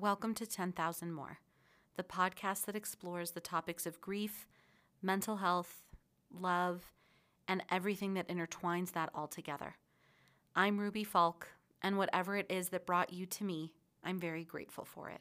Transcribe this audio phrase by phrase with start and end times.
[0.00, 1.40] Welcome to 10,000 More,
[1.96, 4.46] the podcast that explores the topics of grief,
[5.02, 5.82] mental health,
[6.32, 6.90] love,
[7.46, 9.76] and everything that intertwines that all together.
[10.56, 11.48] I'm Ruby Falk,
[11.82, 15.20] and whatever it is that brought you to me, I'm very grateful for it.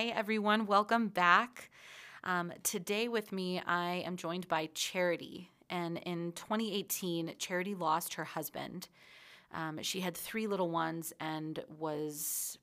[0.00, 0.64] Hi, everyone.
[0.64, 1.68] Welcome back.
[2.24, 5.50] Um, today, with me, I am joined by Charity.
[5.68, 8.88] And in 2018, Charity lost her husband.
[9.52, 12.56] Um, she had three little ones and was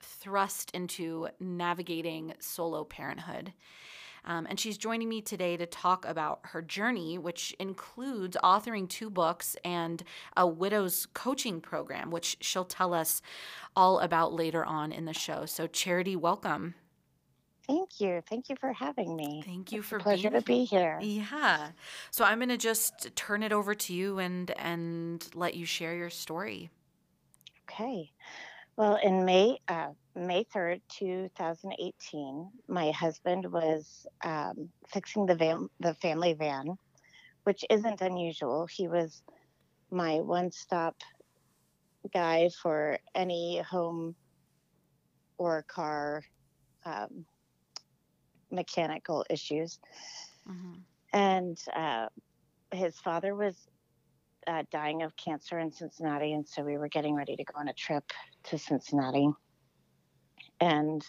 [0.00, 3.52] thrust into navigating solo parenthood.
[4.24, 9.10] Um, and she's joining me today to talk about her journey, which includes authoring two
[9.10, 10.02] books and
[10.36, 13.20] a widow's coaching program, which she'll tell us
[13.74, 15.44] all about later on in the show.
[15.46, 16.74] So, Charity, welcome.
[17.72, 18.22] Thank you.
[18.28, 19.42] Thank you for having me.
[19.46, 20.98] Thank you it's for pleasure being to be here.
[21.00, 21.68] Yeah.
[22.10, 25.94] So I'm going to just turn it over to you and and let you share
[25.94, 26.68] your story.
[27.64, 28.10] Okay.
[28.76, 35.34] Well, in May uh, May third, two thousand eighteen, my husband was um, fixing the
[35.34, 36.76] van, the family van,
[37.44, 38.66] which isn't unusual.
[38.66, 39.22] He was
[39.90, 40.96] my one stop
[42.12, 44.14] guy for any home
[45.38, 46.22] or car
[46.84, 47.24] um,
[48.52, 49.78] mechanical issues.
[50.46, 50.74] hmm
[51.12, 52.08] And uh,
[52.70, 53.56] his father was
[54.46, 57.68] uh, dying of cancer in Cincinnati, and so we were getting ready to go on
[57.68, 58.04] a trip
[58.44, 59.28] to Cincinnati.
[60.60, 61.04] And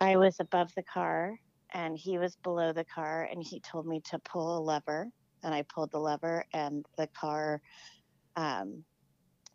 [0.00, 1.38] I was above the car,
[1.72, 5.08] and he was below the car, and he told me to pull a lever,
[5.42, 7.60] and I pulled the lever, and the car
[8.36, 8.84] um,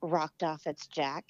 [0.01, 1.25] rocked off its jack,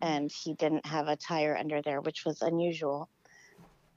[0.00, 3.08] and he didn't have a tire under there, which was unusual.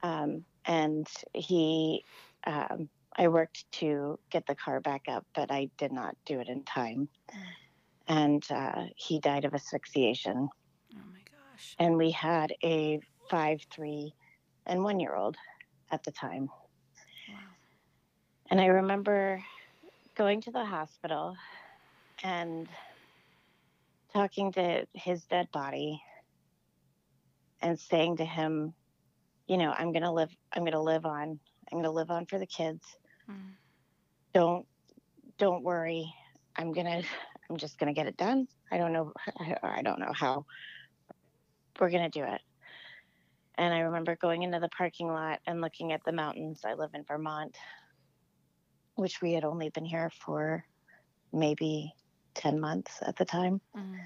[0.02, 2.04] Um, and he
[2.46, 6.48] um, I worked to get the car back up, but I did not do it
[6.48, 7.08] in time.
[8.08, 10.48] And uh, he died of asphyxiation.
[10.94, 11.76] Oh my gosh.
[11.78, 14.14] And we had a five, three,
[14.66, 15.36] and one year old
[15.90, 16.48] at the time.
[17.28, 17.38] Wow.
[18.50, 19.42] And I remember
[20.14, 21.36] going to the hospital
[22.22, 22.68] and
[24.12, 26.02] talking to his dead body
[27.60, 28.74] and saying to him,
[29.46, 31.38] you know, I'm going to live, I'm to live on.
[31.70, 32.84] I'm going to live on for the kids.
[33.30, 33.54] Mm.
[34.34, 34.66] don't
[35.38, 36.12] don't worry
[36.56, 37.02] i'm gonna
[37.50, 40.44] i'm just gonna get it done i don't know i, I don't know how
[41.80, 42.40] we're gonna do it
[43.56, 46.90] and i remember going into the parking lot and looking at the mountains i live
[46.94, 47.56] in vermont
[48.96, 50.64] which we had only been here for
[51.32, 51.92] maybe
[52.34, 53.98] 10 months at the time Mm.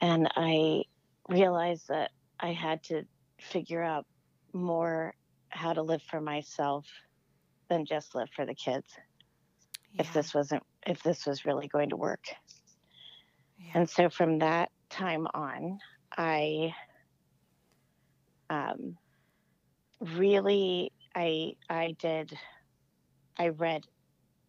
[0.00, 0.82] and i
[1.28, 2.10] realized that
[2.40, 3.04] i had to
[3.40, 4.06] figure out
[4.52, 5.14] more
[5.50, 6.86] how to live for myself
[7.68, 8.86] than just live for the kids.
[9.98, 12.24] If this wasn't if this was really going to work.
[13.58, 13.72] Yeah.
[13.74, 15.78] and so from that time on
[16.16, 16.72] i
[18.50, 18.96] um,
[20.00, 22.38] really i i did
[23.36, 23.84] i read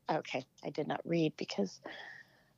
[0.09, 1.81] okay i did not read because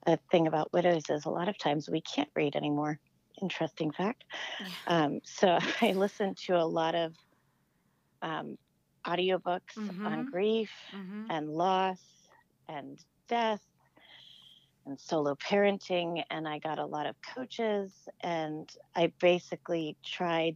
[0.08, 3.00] a thing about widows is a lot of times we can't read anymore.
[3.42, 4.24] Interesting fact.
[4.60, 4.68] Yeah.
[4.88, 7.14] um, so i listened to a lot of
[8.22, 8.58] um,
[9.08, 10.32] audiobooks on Mhm.
[10.32, 11.30] grief Mhm.
[11.30, 12.02] and loss
[12.68, 13.62] and death
[14.86, 20.56] and solo parenting and i got a lot of coaches and i basically tried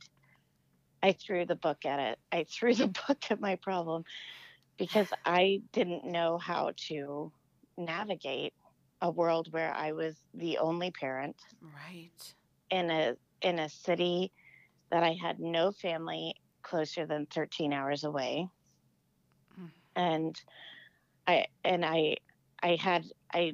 [1.03, 4.03] i threw the book at it i threw the book at my problem
[4.77, 7.31] because i didn't know how to
[7.77, 8.53] navigate
[9.01, 12.35] a world where i was the only parent Right.
[12.69, 14.31] in a in a city
[14.91, 16.33] that i had no family
[16.65, 18.49] closer than 13 hours away
[19.59, 19.71] Mm.
[19.95, 20.41] and
[21.27, 22.15] i and i
[22.63, 23.53] i had i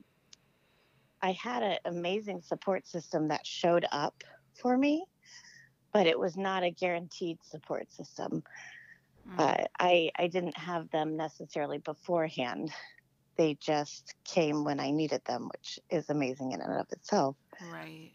[1.21, 4.23] i had an amazing support system that showed up
[4.61, 5.05] for me
[5.93, 8.43] but it was not a guaranteed support system
[9.27, 9.39] Mm.
[9.39, 12.71] uh, i i didn't have them necessarily beforehand
[13.37, 18.11] they just came when i needed them which is amazing in and of itself right.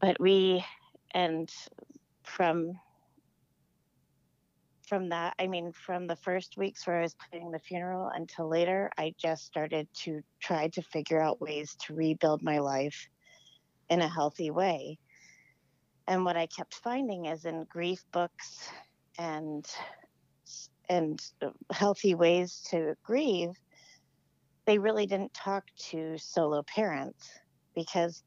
[0.00, 0.64] but we
[1.12, 1.50] and
[2.24, 2.78] from
[4.86, 8.48] from that i mean from the first weeks where i was planning the funeral until
[8.48, 13.08] later i just started to try to figure out ways to rebuild my life
[13.90, 14.98] in a healthy way
[16.06, 18.68] and what i kept finding is in grief books
[19.18, 19.66] and
[20.88, 21.20] and
[21.70, 23.52] healthy ways to grieve
[24.66, 27.30] they really didn't talk to solo parents
[27.74, 28.22] because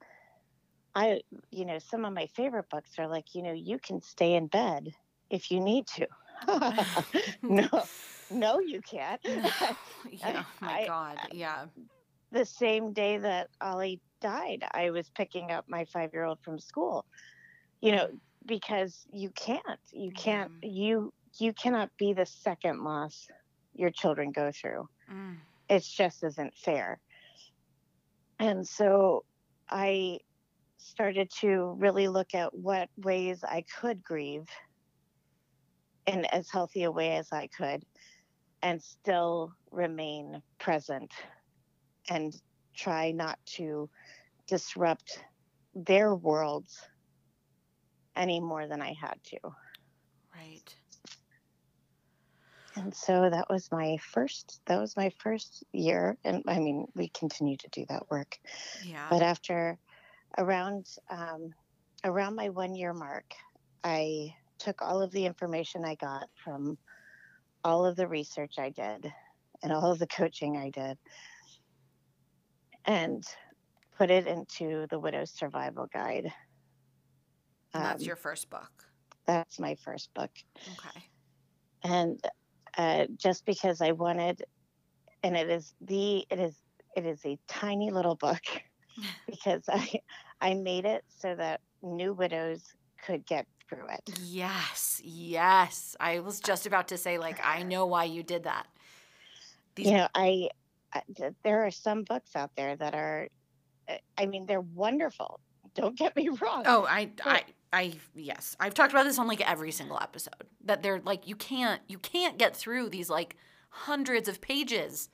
[0.95, 1.21] I,
[1.51, 4.47] you know, some of my favorite books are like, you know, you can stay in
[4.47, 4.89] bed
[5.29, 6.07] if you need to.
[7.41, 7.67] no,
[8.29, 9.21] no, you can't.
[9.25, 11.65] yeah, my I, God, yeah.
[12.31, 16.59] The same day that Ollie died, I was picking up my five year old from
[16.59, 17.05] school.
[17.81, 18.09] You know,
[18.45, 20.73] because you can't, you can't, mm.
[20.73, 23.27] you you cannot be the second loss
[23.75, 24.89] your children go through.
[25.11, 25.35] Mm.
[25.69, 26.99] It just isn't fair.
[28.39, 29.23] And so
[29.69, 30.19] I
[30.77, 34.47] started to really look at what ways I could grieve
[36.07, 37.85] in as healthy a way as I could
[38.63, 41.11] and still remain present
[42.09, 42.33] and
[42.75, 43.89] try not to
[44.47, 45.23] disrupt
[45.75, 46.79] their worlds
[48.15, 49.37] any more than I had to.
[50.35, 50.75] Right.
[52.75, 57.09] And so that was my first that was my first year and I mean we
[57.09, 58.37] continue to do that work.
[58.83, 59.07] Yeah.
[59.09, 59.77] But after
[60.37, 61.53] around um,
[62.03, 63.33] around my one year mark,
[63.83, 66.77] I took all of the information I got from
[67.63, 69.11] all of the research I did
[69.63, 70.97] and all of the coaching I did
[72.85, 73.23] and
[73.97, 76.31] put it into the Widow's Survival Guide.
[77.73, 78.71] And that's um, your first book.
[79.25, 80.31] That's my first book.
[80.73, 81.05] Okay.
[81.83, 82.19] And
[82.77, 84.43] uh, just because I wanted,
[85.23, 86.55] and it is the it is
[86.95, 88.41] it is a tiny little book
[89.27, 89.99] because I
[90.39, 92.63] I made it so that new widows
[93.05, 94.19] could get through it.
[94.23, 95.95] Yes, yes.
[95.99, 98.67] I was just about to say, like, I know why you did that.
[99.75, 100.49] These- you know, I,
[100.93, 101.01] I
[101.43, 103.27] there are some books out there that are,
[104.17, 105.39] I mean, they're wonderful.
[105.75, 106.63] Don't get me wrong.
[106.65, 110.33] Oh, I, but, I, I, yes, I've talked about this on like every single episode.
[110.65, 113.35] That they're like, you can't, you can't get through these like
[113.69, 115.09] hundreds of pages.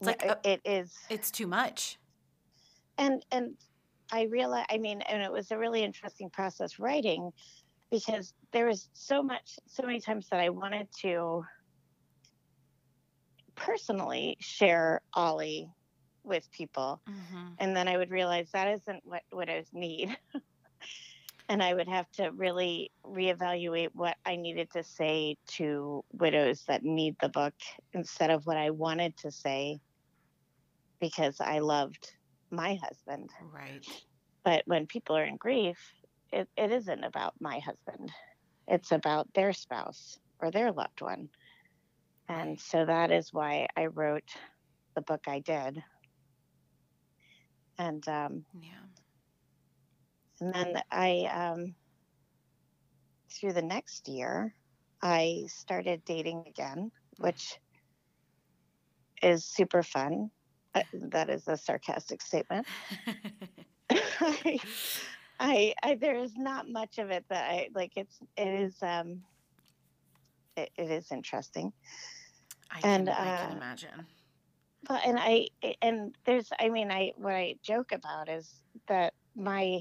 [0.00, 0.92] It's like uh, it is.
[1.08, 1.98] It's too much.
[2.98, 3.56] And and
[4.10, 7.30] I realized, I mean, and it was a really interesting process writing
[7.92, 11.44] because there was so much, so many times that I wanted to
[13.54, 15.68] personally share Ollie
[16.24, 17.02] with people.
[17.08, 17.48] Mm-hmm.
[17.58, 20.16] And then I would realize that isn't what widows need.
[21.50, 26.84] and I would have to really reevaluate what I needed to say to widows that
[26.84, 27.54] need the book
[27.92, 29.80] instead of what I wanted to say
[30.98, 32.10] because I loved
[32.50, 33.28] my husband.
[33.52, 33.84] Right.
[34.44, 35.78] But when people are in grief,
[36.32, 38.10] it, it isn't about my husband.
[38.66, 41.28] It's about their spouse or their loved one.
[42.28, 44.30] And so that is why I wrote
[44.94, 45.82] the book I did.
[47.78, 48.68] And um, yeah.
[50.40, 51.74] And then I, um,
[53.30, 54.54] through the next year,
[55.02, 57.58] I started dating again, which
[59.22, 60.30] is super fun.
[60.74, 62.66] Uh, that is a sarcastic statement.
[63.90, 64.58] I,
[65.42, 67.92] I, I, there is not much of it that I like.
[67.96, 69.22] It's it is um,
[70.56, 71.72] it, it is interesting.
[72.70, 74.06] I can, and, uh, I can imagine.
[74.86, 75.48] But and I
[75.82, 78.48] and there's I mean I what I joke about is
[78.86, 79.80] that my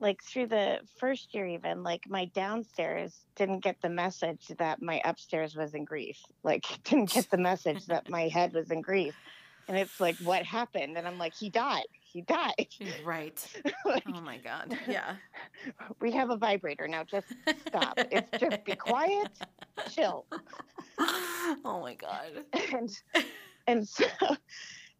[0.00, 5.00] like through the first year even like my downstairs didn't get the message that my
[5.04, 9.14] upstairs was in grief like didn't get the message that my head was in grief
[9.68, 12.68] and it's like what happened and i'm like he died he died.
[13.04, 13.62] Right.
[13.84, 14.78] Like, oh my god.
[14.88, 15.16] Yeah.
[16.00, 16.86] We have a vibrator.
[16.88, 17.32] Now just
[17.66, 17.94] stop.
[17.96, 19.30] It's just be quiet
[19.90, 20.26] chill.
[21.64, 22.44] Oh my god.
[22.72, 22.90] And
[23.66, 24.04] and so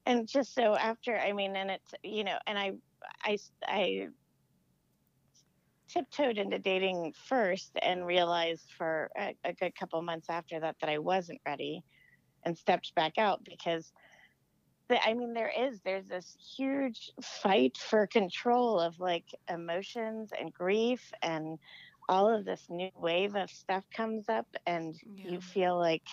[0.06, 2.72] and just so after i mean and it's you know and i
[3.24, 4.08] i i
[5.92, 10.88] tiptoed into dating first and realized for a, a good couple months after that that
[10.88, 11.84] I wasn't ready
[12.44, 13.92] and stepped back out because
[15.04, 21.12] I mean there is there's this huge fight for control of like emotions and grief
[21.22, 21.58] and
[22.08, 25.30] all of this new wave of stuff comes up and yeah.
[25.30, 26.06] you feel like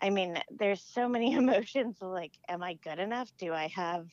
[0.00, 4.06] I mean there's so many emotions like am I good enough do I have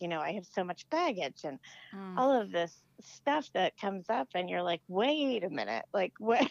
[0.00, 1.58] you know I have so much baggage and
[1.94, 2.16] mm.
[2.16, 6.46] all of this stuff that comes up and you're like wait a minute like where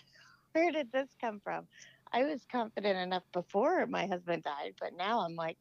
[0.53, 1.67] where did this come from
[2.11, 5.57] i was confident enough before my husband died but now i'm like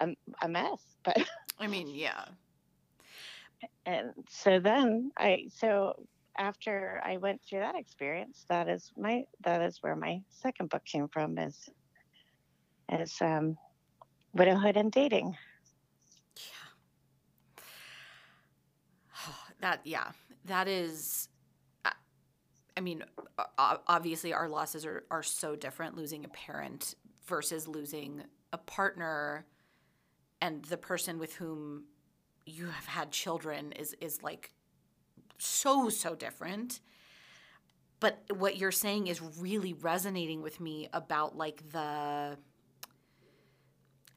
[0.00, 1.16] I'm a mess but
[1.58, 2.24] i mean yeah.
[3.84, 6.06] And so then i so
[6.38, 10.84] after i went through that experience that is my that is where my second book
[10.84, 11.68] came from is
[12.92, 13.56] is um
[14.32, 15.36] widowhood and dating.
[16.36, 17.62] Yeah.
[19.60, 20.12] that yeah
[20.46, 21.28] that is
[22.76, 23.02] i mean
[23.58, 26.94] obviously our losses are, are so different losing a parent
[27.26, 29.44] versus losing a partner
[30.40, 31.84] and the person with whom
[32.46, 34.52] you have had children is is like
[35.38, 36.80] so so different.
[38.00, 42.38] But what you're saying is really resonating with me about like the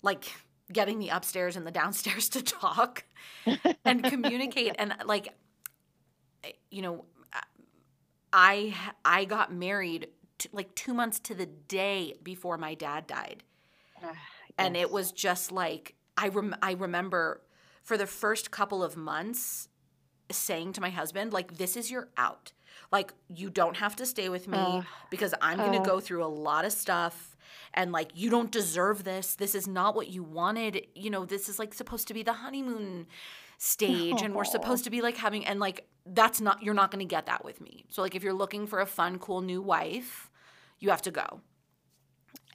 [0.01, 0.25] like
[0.72, 3.03] getting the upstairs and the downstairs to talk
[3.86, 5.34] and communicate and like
[6.72, 7.06] you know
[8.32, 8.74] i
[9.06, 13.44] i got married t- like 2 months to the day before my dad died.
[14.01, 14.15] Ah,
[14.58, 17.41] and it was just like I rem- I remember
[17.84, 19.70] for the first couple of months
[20.32, 22.53] saying to my husband like this is your out.
[22.91, 24.86] Like you don't have to stay with me Ugh.
[25.10, 25.86] because I'm going to Ugh.
[25.86, 27.36] go through a lot of stuff
[27.74, 29.36] and like you don't deserve this.
[29.36, 30.88] This is not what you wanted.
[30.96, 33.08] You know, this is like supposed to be the honeymoon
[33.58, 34.51] stage and we're oh.
[34.51, 37.46] supposed to be like having and like that's not you're not going to get that
[37.46, 37.86] with me.
[37.89, 40.29] So like if you're looking for a fun cool new wife,
[40.79, 41.41] you have to go.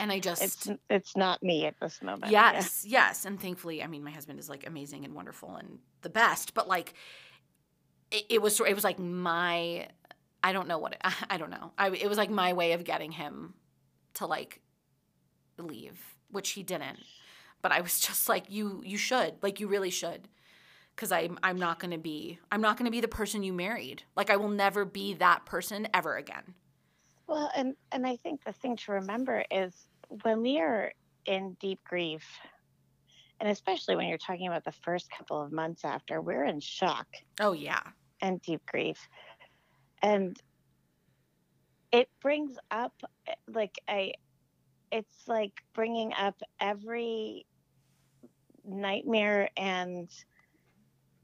[0.00, 2.30] And I just it's it's not me at this moment.
[2.30, 2.52] Yeah.
[2.52, 3.24] Yes, yes.
[3.24, 6.68] And thankfully, I mean, my husband is like amazing and wonderful and the best, but
[6.68, 6.94] like
[8.10, 9.88] it, it was it was like my
[10.42, 11.00] I don't know what it,
[11.30, 11.72] I don't know.
[11.76, 13.54] I it was like my way of getting him
[14.14, 14.60] to like
[15.58, 16.00] leave,
[16.30, 17.00] which he didn't.
[17.60, 19.34] But I was just like you you should.
[19.42, 20.28] Like you really should.
[20.96, 23.52] Cuz I'm I'm not going to be I'm not going to be the person you
[23.52, 24.02] married.
[24.16, 26.54] Like I will never be that person ever again.
[27.28, 29.75] Well, and and I think the thing to remember is
[30.23, 30.92] when we are
[31.26, 32.26] in deep grief,
[33.38, 37.06] and especially when you're talking about the first couple of months after, we're in shock.
[37.38, 37.82] Oh yeah.
[38.23, 38.99] and deep grief,
[40.02, 40.40] and
[41.92, 42.94] it brings up
[43.26, 44.14] eh, like I,
[44.90, 47.47] it's like bringing up every
[48.64, 50.08] nightmare and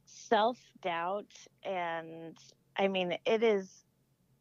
[0.06, 1.32] self doubt
[1.62, 2.38] and
[2.76, 3.83] I mean it is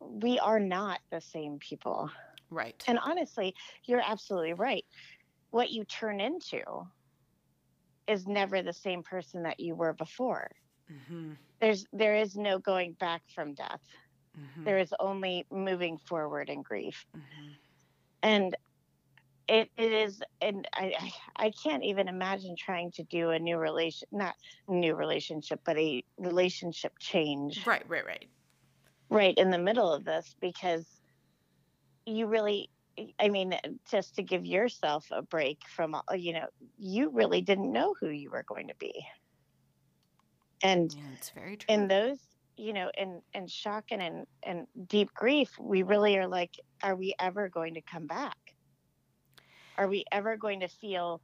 [0.09, 2.11] we are not the same people.
[2.49, 2.87] Right.
[2.87, 3.55] And honestly,
[3.85, 4.85] you're absolutely right.
[5.51, 6.63] What you turn into
[8.07, 10.49] is never the same person that you were before.
[10.89, 11.37] Mhm.
[11.61, 13.81] There's there is no going back from death.
[14.35, 14.65] Mhm.
[14.65, 17.05] There is only moving forward in grief.
[17.13, 17.57] Mhm.
[18.21, 18.55] And
[19.47, 20.93] it, it is and I,
[21.37, 24.35] I I can't even imagine trying to do a new relation not
[24.67, 28.27] new relationship, but a relationship change Right, right, right.
[29.09, 30.87] Right in the middle of this because
[32.05, 32.69] you really
[33.19, 33.53] i mean
[33.89, 38.09] just to give yourself a break from all- you know you really didn't know who
[38.09, 39.05] you were going to be.
[40.63, 41.73] And Yeah, it's very true.
[41.75, 42.19] in those
[42.57, 46.51] you know in in shock and in and deep grief we really are like
[46.83, 48.37] are we ever going to come back?
[49.77, 51.21] Are we ever going to feel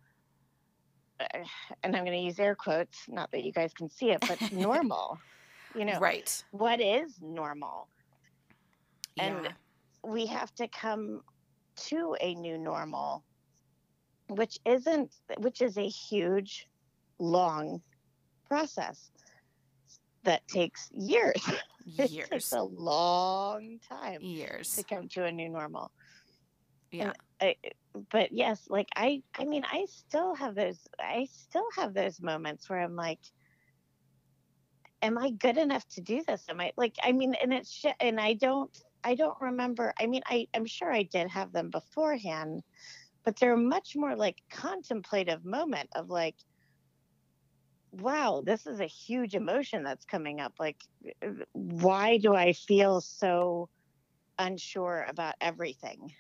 [1.20, 1.26] uh,
[1.84, 4.40] and i'm going to use air quotes not that you guys can see it but
[4.52, 5.20] normal
[5.76, 6.44] you know right.
[6.52, 7.88] what is normal
[9.20, 9.52] And- yeah.
[10.04, 11.22] we have to come
[11.88, 13.24] to a new normal
[14.30, 16.68] which isn't which is a huge
[17.20, 17.82] long
[18.48, 19.12] process
[20.24, 21.42] that takes years
[21.98, 22.30] it years.
[22.30, 24.76] takes a long time years.
[24.76, 25.92] to come to a new normal
[26.92, 27.14] Yeah.
[27.42, 27.56] I,
[28.12, 32.70] but yes like i i mean i still have those i still have those moments
[32.70, 33.20] where i'm like
[35.02, 36.46] am i good enough to do this?
[36.50, 40.06] Am i like i mean and it's sh- and i don't i don't remember i
[40.06, 42.64] mean i i'm sure i did have them beforehand
[43.24, 46.36] but they're much more like contemplative moment of like
[47.92, 50.78] wow this is a huge emotion that's coming up like
[51.54, 53.68] why do i feel so
[54.38, 56.14] unsure about everything?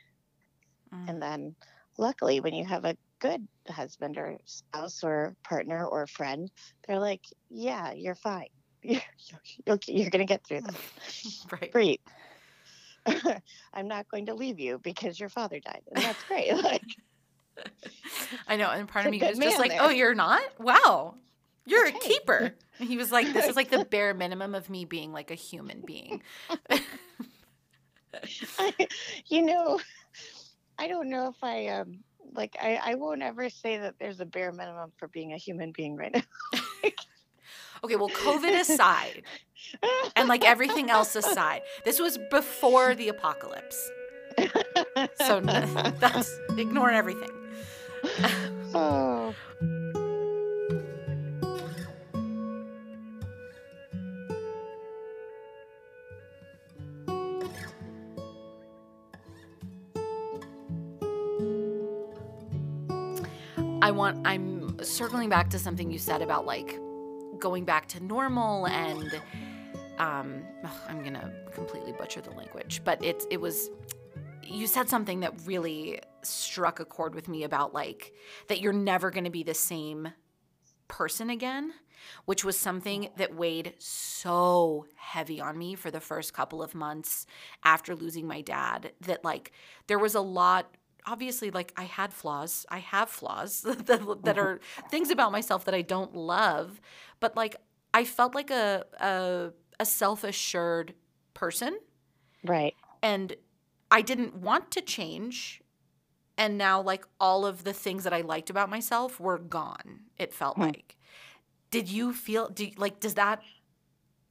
[0.93, 1.09] Mm.
[1.09, 1.55] and then
[1.97, 6.49] luckily when you have a good husband or spouse or partner or friend
[6.87, 8.47] they're like yeah you're fine
[8.83, 9.01] you're,
[9.65, 11.71] you're, you're going to get through this right.
[11.71, 11.99] breathe
[13.73, 16.83] i'm not going to leave you because your father died and that's great like
[18.47, 19.81] I know, and part of me was just like, there.
[19.81, 20.41] "Oh, you're not?
[20.59, 21.15] Wow,
[21.65, 24.85] you're a keeper." And he was like, "This is like the bare minimum of me
[24.85, 26.21] being like a human being."
[29.27, 29.79] you know
[30.77, 31.99] i don't know if i um
[32.33, 35.71] like I, I won't ever say that there's a bare minimum for being a human
[35.71, 36.21] being right now
[37.83, 39.23] Okay, well, COVID aside,
[40.15, 43.89] and like everything else aside, this was before the apocalypse,
[45.25, 45.39] so
[45.99, 47.29] that's ignoring everything.
[48.73, 49.33] oh
[63.81, 66.79] I want I'm circling back to something you said about like
[67.39, 69.21] going back to normal and
[69.97, 70.43] um
[70.87, 73.69] I'm to completely butcher the language, but it's it was
[74.43, 78.13] you said something that really struck a chord with me about like
[78.47, 80.11] that you're never to be the same
[80.87, 81.71] person again,
[82.25, 87.25] which was something that weighed so heavy on me for the first couple of months
[87.63, 88.91] after losing my dad.
[89.01, 89.53] That, like,
[89.87, 90.75] there was a lot.
[91.11, 92.65] Obviously, like I had flaws.
[92.69, 94.45] I have flaws that, that Mm-hmm.
[94.45, 96.79] are things about myself that I don't love,
[97.19, 97.55] but like
[97.93, 100.93] I felt like a a, a self assured
[101.33, 101.79] person,
[102.43, 102.75] Right.
[103.01, 103.35] and
[103.91, 105.61] I didn't want to change.
[106.37, 110.01] And now, like all of the things that I liked about myself were gone.
[110.19, 110.71] It felt Hmm.
[110.73, 110.97] like.
[111.71, 112.49] Did you feel?
[112.49, 112.99] Do you- like?
[113.01, 113.43] Does that?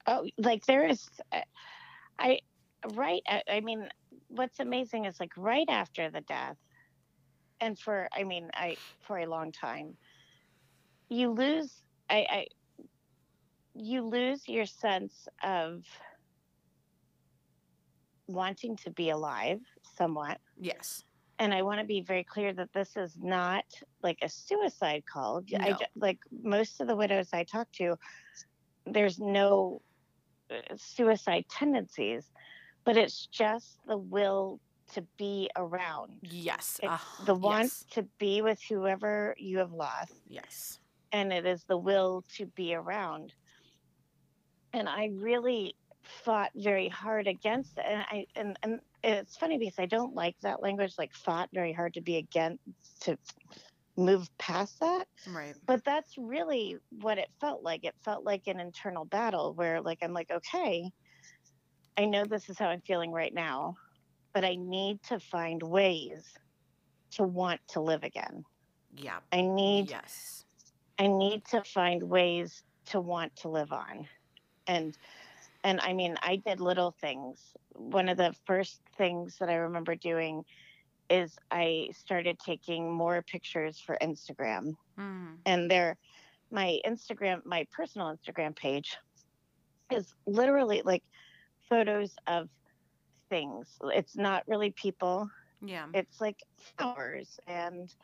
[0.07, 1.43] Oh, like there is, uh,
[2.19, 2.41] I,
[2.95, 3.23] right.
[3.29, 3.89] I, I mean,
[4.29, 6.59] what's amazing is like right after the death,
[7.61, 9.97] and for, I mean, I, for a long time,
[11.09, 12.47] you lose, I, I,
[13.75, 15.83] you lose your sense of
[18.27, 19.61] wanting to be alive
[19.97, 20.39] somewhat.
[20.61, 21.05] Yes.
[21.39, 23.65] and I want to be very clear that this is not
[24.03, 25.43] like a suicide call.
[25.51, 25.73] No.
[25.73, 27.97] ju- like most of the widows I talk to,
[28.87, 29.81] there's no
[30.51, 32.31] uh, suicide tendencies,
[32.85, 34.61] but it's just the will
[34.95, 36.81] to be around, Yes.
[36.83, 37.85] Uh, the want yes.
[37.91, 40.81] to be with whoever you have lost, Yes.
[41.13, 43.35] and it is the will to be around.
[44.73, 47.85] And I really fought very hard against it.
[47.87, 51.73] And I and, and it's funny because I don't like that language, like fought very
[51.73, 52.61] hard to be against
[53.03, 53.17] to
[53.97, 55.07] move past that.
[55.29, 55.55] Right.
[55.67, 57.85] But that's really what it felt like.
[57.85, 60.91] It felt like an internal battle where like I'm like, okay,
[61.97, 63.75] I know this is how I'm feeling right now,
[64.33, 66.25] but I need to find ways
[67.13, 68.45] to want to live again.
[68.97, 69.19] Yeah.
[69.33, 70.45] I need Yes.
[70.99, 74.07] I need to find ways to want to live on.
[74.67, 74.97] And
[75.65, 77.55] and I mean, I did little things.
[77.75, 80.45] One of the first things that I remember doing
[81.11, 84.77] is I started taking more pictures for Instagram.
[84.99, 85.37] Mm.
[85.47, 85.97] And there
[86.51, 88.97] my Instagram, my personal Instagram page
[89.91, 91.03] is literally like
[91.69, 92.49] photos of
[93.29, 93.79] things.
[93.85, 95.87] It's not really people Yeah.
[95.95, 97.95] it's like flowers and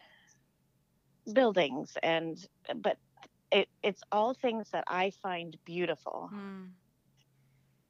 [1.33, 2.37] buildings and
[2.77, 2.97] but
[3.51, 6.71] it, it's all things that i find beautiful Mm.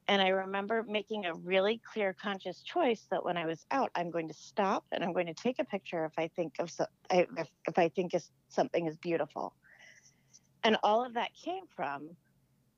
[0.07, 4.11] and i remember making a really clear conscious choice that when i was out i'm
[4.11, 6.85] going to stop and i'm going to take a picture if i think of so,
[7.11, 9.53] I- if, if i think is something is beautiful
[10.63, 12.09] and all of that came from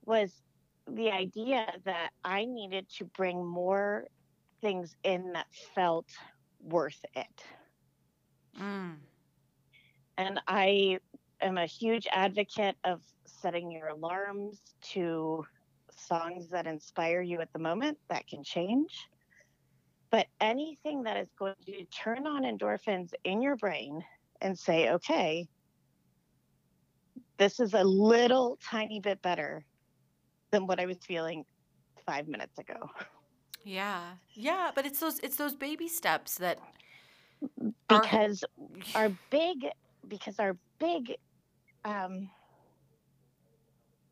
[0.06, 0.42] was
[0.88, 4.08] the idea that i needed to bring more
[4.62, 6.08] things in that felt
[6.62, 7.44] worth it
[8.60, 8.96] Mm.
[10.18, 11.00] And I
[11.42, 14.60] am a huge advocate of setting your alarms
[14.94, 15.46] to
[15.92, 19.10] songs that inspire you at the moment that can change.
[20.10, 24.04] But anything that is going to turn on endorphins in your brain
[24.42, 25.48] and say, okay,
[27.38, 29.66] this is a little tiny bit better
[30.52, 31.46] than what I was feeling
[32.06, 32.90] five minutes ago.
[33.68, 34.14] Yeah.
[34.34, 34.72] Yeah.
[34.74, 36.60] But it's those it's those baby steps that
[37.90, 38.44] are- Because
[38.96, 39.68] our big
[40.08, 41.16] because our big
[41.84, 42.30] um,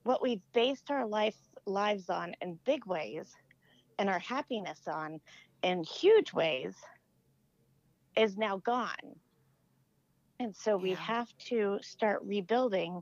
[0.03, 3.33] what we've based our life lives on in big ways
[3.97, 5.19] and our happiness on
[5.63, 6.75] in huge ways
[8.15, 9.15] is now gone
[10.39, 10.97] and so we Yeah.
[10.97, 13.01] have to start rebuilding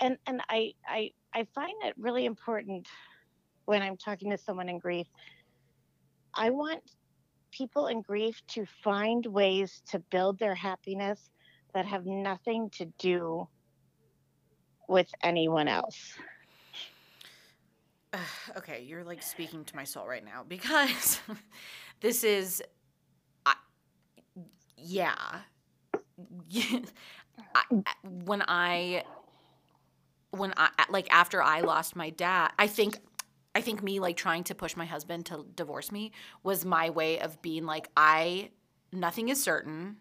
[0.00, 2.86] and and I, I i find it really important
[3.64, 5.06] when i'm talking to someone in grief
[6.36, 6.82] i want
[7.50, 11.30] people in grief to find ways to build their happiness
[11.72, 13.46] that have nothing to do
[14.88, 16.14] with anyone else.
[18.56, 21.20] okay, you're like speaking to my soul right now because
[22.00, 22.62] this is,
[23.46, 23.54] I,
[24.76, 25.14] yeah,
[27.54, 27.62] I,
[28.02, 29.04] when I,
[30.30, 32.98] when I like after I lost my dad, I think.
[33.54, 36.12] I think me like trying to push my husband to divorce me
[36.42, 38.50] was my way of being like I
[38.92, 39.96] nothing is certain.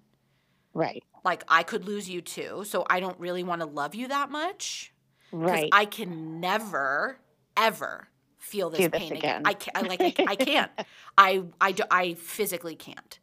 [0.74, 1.04] Right.
[1.24, 4.30] Like I could lose you too, so I don't really want to love you that
[4.32, 4.94] much.
[5.32, 5.70] because Right.
[5.72, 7.20] I can never
[7.56, 8.08] ever
[8.40, 9.42] feel this this pain again.
[9.42, 9.42] again.
[9.46, 9.78] I can't.
[9.78, 10.02] I like.
[10.02, 10.72] I, I can't.
[11.18, 11.44] I.
[11.62, 11.72] I.
[11.72, 13.20] do- I physically can't.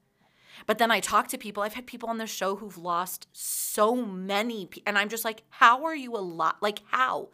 [0.66, 1.62] But then I talk to people.
[1.62, 5.42] I've had people on the show who've lost so many, pe- and I'm just like,
[5.48, 6.56] how are you a lot?
[6.62, 7.30] Like how?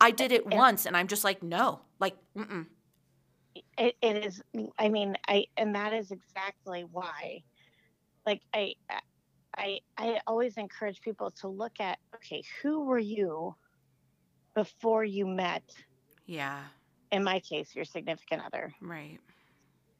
[0.00, 2.66] I did it once, and I'm just like, no, like, mm-mm.
[3.78, 4.42] it, it is
[4.78, 7.42] i mean i and that is exactly why.
[8.26, 8.74] Like i
[9.56, 13.54] i i always encourage people to look at okay who were you
[14.54, 15.62] before you met?
[16.26, 16.60] Yeah,
[17.12, 18.74] in my case your significant other.
[18.82, 19.18] Right.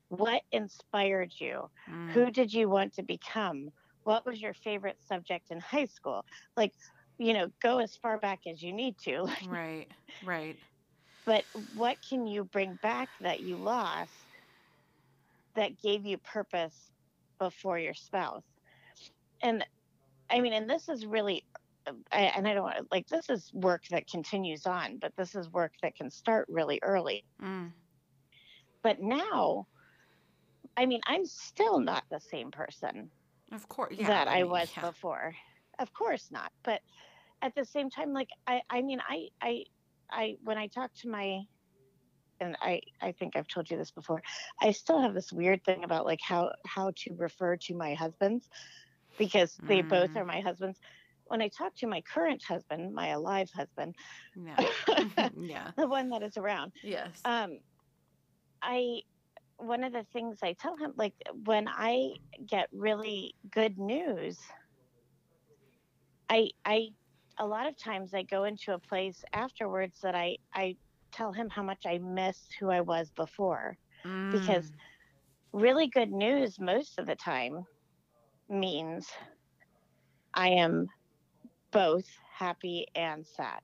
[0.08, 1.68] what inspired you?
[1.90, 3.70] Mm, who did you want to become?
[4.04, 6.24] What was your favorite subject in high school?
[6.56, 6.72] Like,
[7.18, 9.26] you know, go as far back as you need to.
[9.48, 9.86] Right.
[10.24, 10.56] Right.
[11.24, 14.10] but what can you bring back that you lost
[15.54, 16.90] that gave you purpose
[17.38, 18.44] before your spouse?
[19.42, 19.64] And
[20.30, 21.44] I mean, and this is really,
[22.12, 25.50] I, and I don't want like this is work that continues on, but this is
[25.52, 27.24] work that can start really early.
[27.42, 27.72] Mm.
[28.82, 29.66] But now,
[30.76, 33.10] I mean, I'm still not the same person
[33.52, 33.94] Of course.
[33.98, 34.08] Yeah.
[34.08, 34.82] that I mean, was yeah.
[34.90, 35.34] before.
[35.78, 36.52] Of course not.
[36.64, 36.80] But
[37.42, 39.64] at the same time, like I, I mean, I, I,
[40.10, 41.40] I, when I talk to my,
[42.40, 44.22] and I, I think I've told you this before,
[44.60, 48.48] I still have this weird thing about like how, how to refer to my husbands
[49.18, 50.16] because they both Mm.
[50.16, 50.78] are my husbands.
[51.26, 53.94] When I talk to my current husband, my alive husband,
[54.34, 54.64] Yeah.
[55.36, 55.72] yeah.
[55.76, 57.24] the one that is around, Yes.
[57.24, 57.58] um
[58.62, 59.00] i
[59.58, 62.10] one of the things i tell him like when i
[62.48, 64.38] get really good news
[66.30, 66.88] i i
[67.38, 70.76] a lot of times i go into a place afterwards that i i
[71.12, 73.76] tell him how much i miss who i was before
[74.30, 74.80] because Mm.
[75.52, 77.64] really good news most of the time
[78.48, 79.10] means
[80.34, 80.86] i am
[81.72, 82.06] both
[82.38, 83.60] happy and sad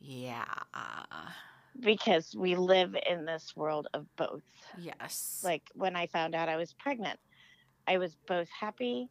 [0.00, 0.46] Yeah.
[1.80, 5.42] because we live in this world of both Yes.
[5.42, 7.18] like when I found out I was pregnant,
[7.86, 9.08] I was both happy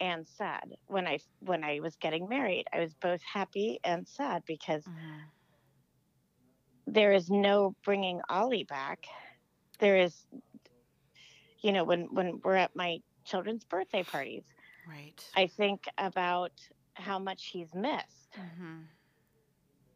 [0.00, 0.74] and sad.
[0.86, 5.30] When I when I was getting married, I was both happy and sad because Mhm.
[6.86, 9.06] there is no bringing Ollie back.
[9.78, 10.26] There is,
[11.62, 14.44] you know, when when we're at my children's birthday parties,
[14.86, 15.24] Right.
[15.36, 16.52] I think about
[16.94, 18.38] how much he's missed.
[18.38, 18.88] Mhm.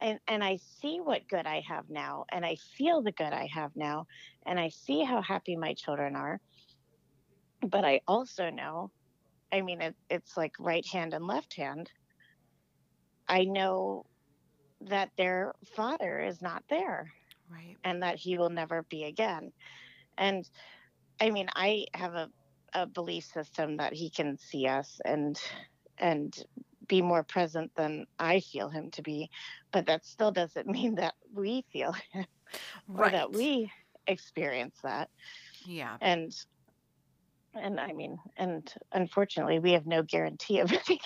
[0.00, 3.46] and and I see what good I have now, and I feel the good I
[3.52, 4.06] have now,
[4.46, 6.40] and I see how happy my children are.
[7.62, 8.92] But I also know,
[9.56, 11.90] I mean, it, it's like right hand and left hand.
[13.28, 14.04] I know
[14.82, 17.12] that their father is not there,
[17.50, 17.76] Right.
[17.84, 19.52] and that he will never be again.
[20.18, 20.48] And
[21.20, 22.30] I mean, I have a
[22.74, 25.40] a belief system that he can see us and
[25.98, 26.36] and
[26.88, 29.30] be more present than I feel him to be,
[29.72, 32.26] but that still doesn't mean that we feel him
[32.94, 33.72] or that we
[34.06, 35.08] experience that.
[35.64, 35.96] Yeah.
[36.00, 36.36] And
[37.58, 40.98] and I mean, and unfortunately, we have no guarantee of anything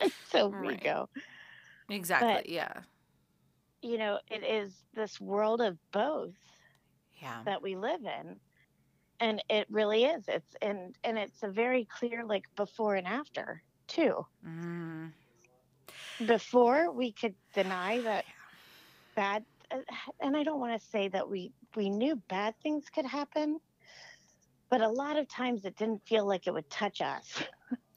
[0.00, 1.08] until we go.
[1.88, 2.42] Exactly.
[2.48, 2.84] yeah.
[3.82, 6.36] You know, it is this world of both
[7.20, 7.44] Yeah.
[7.44, 8.40] that we live in
[9.20, 13.62] and it really is it's and and it's a very clear like before and after
[13.88, 15.12] too Mm.
[16.24, 18.26] before we could deny that
[19.14, 19.78] bad uh,
[20.20, 23.58] and i don't want to say that we we knew bad things could happen
[24.70, 27.42] but a lot of times it didn't feel like it would touch us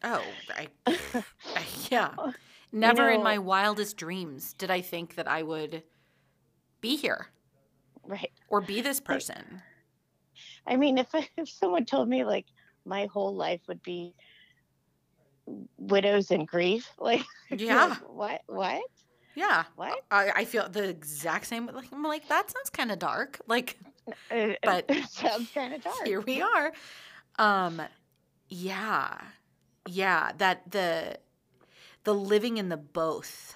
[0.03, 0.21] Oh,
[0.57, 2.11] I, I- yeah.
[2.17, 2.33] Oh,
[2.73, 5.83] Never in know- my wildest dreams did I think that I would
[6.81, 7.27] be here
[8.05, 9.61] right or be this person.
[10.67, 11.07] i mean if
[11.37, 12.45] if someone told me like
[12.85, 14.13] my whole life would be
[15.77, 17.85] widows and grief like Yeah.
[17.87, 18.81] like, what what
[19.35, 19.63] Yeah.
[19.75, 21.67] what I, I feel the exact same.
[21.67, 23.39] Like I'm like that sounds kind of dark.
[23.47, 23.77] Like
[24.29, 26.71] Uh, But it sounds kind of dark here we are.
[27.39, 27.81] Um,
[28.49, 29.17] yeah,
[29.87, 30.31] yeah.
[30.37, 31.17] That the
[32.03, 33.55] the living in the both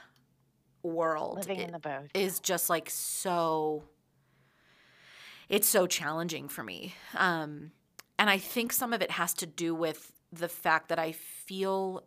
[0.84, 3.84] world living in the boat is just like so
[5.50, 7.72] it's so challenging for me um
[8.18, 12.04] and i think some of it has to do with the fact that i feel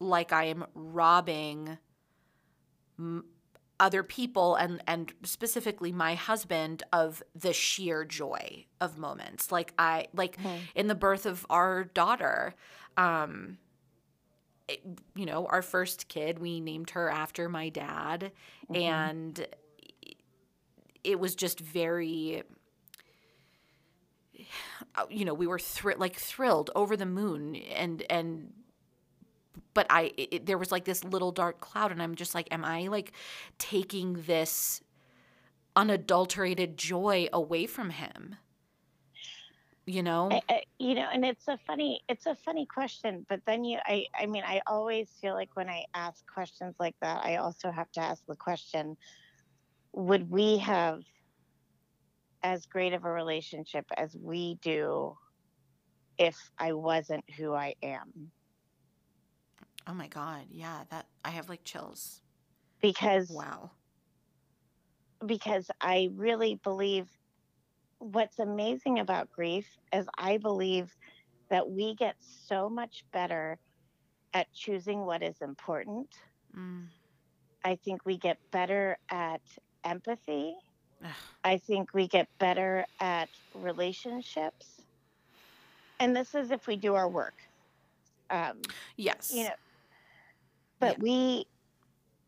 [0.00, 1.76] like i am robbing
[3.78, 10.06] other people and and specifically my husband of the sheer joy of moments like i
[10.14, 10.60] like Mhm.
[10.74, 12.54] in the birth of our daughter
[12.96, 13.58] um
[14.66, 14.82] it-
[15.14, 18.32] you know our first kid we named her after my dad
[18.70, 18.76] Mhm.
[18.80, 19.46] and
[21.04, 22.42] it was just very
[25.10, 28.52] you know we were thr- like thrilled over the moon and and
[29.76, 32.64] but i it, there was like this little dark cloud and i'm just like am
[32.64, 33.12] i like
[33.58, 34.80] taking this
[35.76, 38.36] unadulterated joy away from him?
[39.88, 40.30] You know?
[40.32, 43.78] I, I, you know and it's a funny it's a funny question but then you
[43.84, 47.70] i i mean i always feel like when i ask questions like that i also
[47.70, 48.96] have to ask the question
[49.92, 51.02] would we have
[52.42, 55.16] as great of a relationship as we do
[56.18, 58.32] if i wasn't who i am
[59.86, 62.20] oh my god yeah that i have like chills
[62.80, 63.70] because wow
[65.26, 67.08] because i really believe
[67.98, 70.94] what's amazing about grief is i believe
[71.50, 73.58] that we get so much better
[74.34, 76.08] at choosing what is important.
[76.56, 76.86] Mm.
[77.64, 79.40] I think we get better at
[79.84, 80.54] empathy.
[81.02, 81.10] Ugh.
[81.42, 84.82] I think we get better at relationships.
[85.98, 87.34] And this is if we do our work.
[88.28, 88.60] Um,
[88.96, 89.32] Yes.
[89.34, 89.54] you know,
[90.78, 91.46] but we,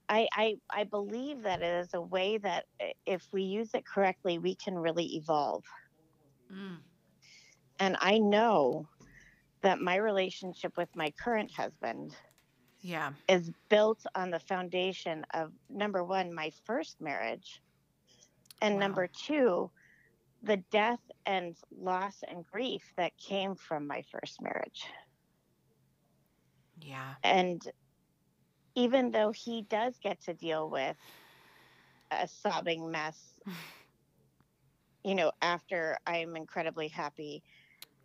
[0.09, 2.67] I, I, I believe that it is a way that
[3.07, 5.65] if we use it correctly, we can really evolve.
[6.53, 6.79] Mm.
[7.79, 8.89] And I know
[9.63, 12.17] that my relationship with my current husband
[12.81, 13.13] Yeah.
[13.29, 17.61] is built on the foundation of number one, my first marriage,
[18.63, 18.81] and Wow.
[18.81, 19.71] number two,
[20.43, 24.87] the death and loss and grief that came from my first marriage.
[26.81, 27.15] Yeah.
[27.25, 27.61] And
[28.79, 30.97] even though he does get to deal with
[32.11, 33.41] a sobbing mess,
[35.05, 37.45] you know, after I'm incredibly happy,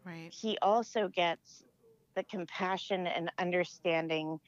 [0.05, 0.33] Right.
[0.41, 1.63] he also gets
[2.15, 4.39] the compassion and understanding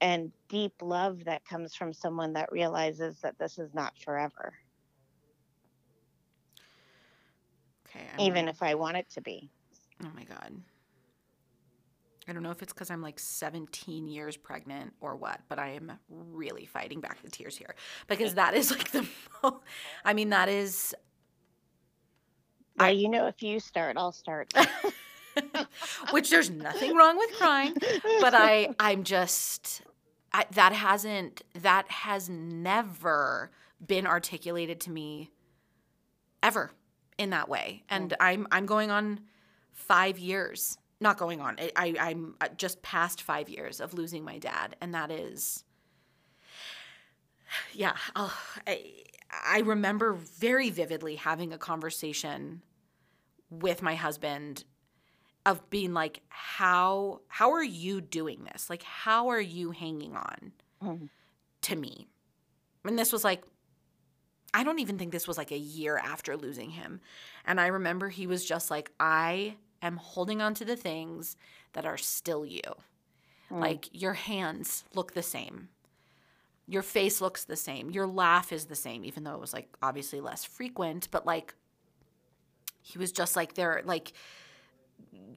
[0.00, 4.54] and deep love that comes from someone that realizes that this is not forever,
[7.86, 8.08] Okay.
[8.14, 9.50] I'm even gonna- if I want it to be.
[10.02, 10.62] Oh my god.
[12.28, 15.70] I don't know if it's because I'm like 17 years pregnant or what, but I
[15.70, 17.74] am really fighting back the tears here
[18.06, 19.06] because that is like the.
[19.42, 19.60] Mo-
[20.04, 20.94] I mean, that is.
[22.78, 24.52] I- you know, if you start, I'll start.
[26.10, 27.74] Which there's nothing wrong with crying,
[28.20, 29.82] but I I'm just
[30.32, 33.50] I, that hasn't that has never
[33.84, 35.30] been articulated to me
[36.42, 36.70] ever
[37.18, 38.16] in that way, and mm.
[38.20, 39.20] I'm I'm going on
[39.72, 41.56] five years, not going on.
[41.58, 45.64] I, I I'm uh, just past five years of losing my dad, and that is
[47.74, 47.96] yeah.
[48.14, 48.32] I'll,
[48.66, 48.84] I
[49.46, 52.62] I remember very vividly having a conversation
[53.50, 54.64] with my husband
[55.44, 60.52] of being like how how are you doing this like how are you hanging on
[60.82, 61.08] Mhm.
[61.62, 62.06] to me
[62.84, 63.42] and this was like
[64.54, 67.00] i don't even think this was like a year after losing him
[67.44, 71.36] and i remember he was just like i am holding on to the things
[71.74, 72.60] that are still you
[73.50, 73.60] Mm.
[73.60, 75.68] like your hands look the same
[76.66, 79.68] your face looks the same your laugh is the same even though it was like
[79.82, 81.54] obviously less frequent but like
[82.80, 84.12] he was just like there like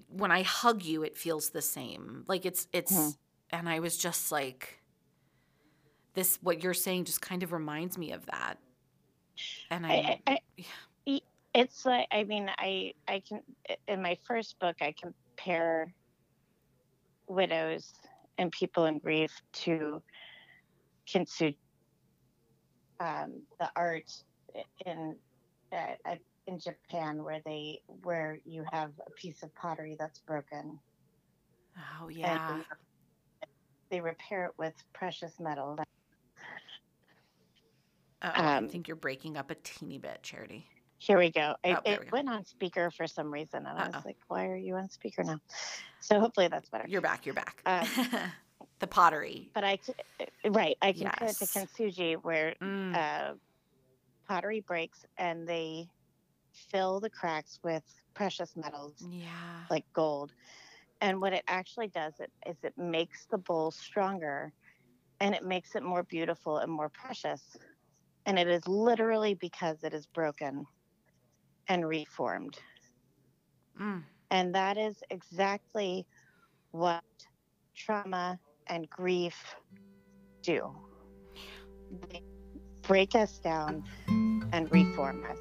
[0.07, 3.17] when i hug you it feels the same like it's it's Mhm.
[3.49, 4.79] and i was just like
[6.13, 8.57] this what you're saying just kind of reminds me of that
[9.69, 10.65] and i, I, I, yeah.
[11.55, 13.39] It's like I mean I I can
[13.87, 15.93] in my first book I compare
[17.27, 17.93] widows
[18.37, 19.31] and people in grief
[19.63, 20.03] to
[21.07, 21.55] kintsugi,
[22.99, 24.11] um, the art
[24.85, 25.15] in
[25.71, 26.15] uh,
[26.45, 30.77] in Japan where they where you have a piece of pottery that's broken.
[32.01, 32.63] Oh yeah.
[33.89, 35.77] they repair it with precious metal.
[38.21, 41.55] Uh-oh, i um, think you're breaking up a teeny bit charity Here we go.
[41.63, 42.11] I, Oh, it we go.
[42.11, 43.87] went on speaker for some reason, and I Uh-oh.
[43.87, 45.39] was like, "Why are you on speaker now?"
[45.99, 46.89] So hopefully that's better.
[46.89, 47.87] you're back you're back Uh,
[48.79, 49.79] the pottery But I,
[50.45, 51.47] right, I compare it to Yes.
[51.47, 53.35] kintsugi, where Mm, uh,
[54.27, 55.87] pottery breaks and they
[56.53, 57.83] fill the cracks with
[58.15, 60.33] precious metals yeah like gold.
[61.01, 64.53] And what it actually does it is it makes the bowl stronger,
[65.19, 67.55] and it makes it more beautiful and more precious.
[68.25, 70.65] And it is literally because it is broken
[71.67, 72.57] and reformed.
[73.79, 76.05] mm, And that is exactly
[76.71, 77.03] what
[77.75, 79.55] trauma and grief
[80.43, 80.75] do.
[82.09, 82.21] They
[82.83, 83.83] break us down
[84.53, 85.39] and reform us.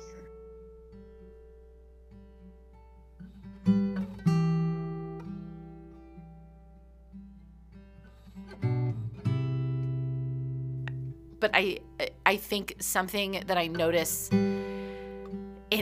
[11.40, 11.78] but I
[12.24, 14.30] I think something that I notice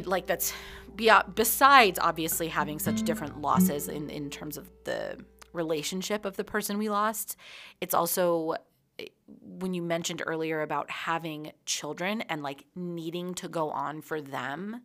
[0.02, 0.52] it like that's
[0.96, 5.18] beyond, besides obviously having such different losses in in terms of the
[5.52, 7.36] relationship of the person we lost,
[7.80, 8.54] it's also
[8.98, 9.06] eh,
[9.40, 14.82] when you mentioned earlier about having children and like needing to go on for them.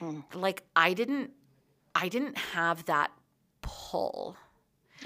[0.00, 0.24] Mm.
[0.34, 1.30] Like I didn't
[1.94, 3.10] I didn't have that
[3.62, 4.36] pull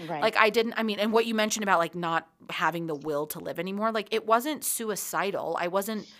[0.09, 0.21] Right.
[0.21, 3.29] like I didn't I mean and what you mentioned about like not having the will
[3.29, 6.13] to live anymore like it wasn't suicidal I wasn't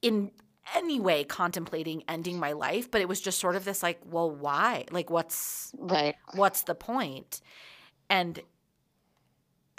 [0.00, 0.30] in
[0.74, 4.30] any way contemplating ending my life but it was just sort of this like well
[4.30, 4.84] why?
[4.90, 6.16] Like what's right.
[6.34, 7.40] what's the point?
[8.08, 8.40] And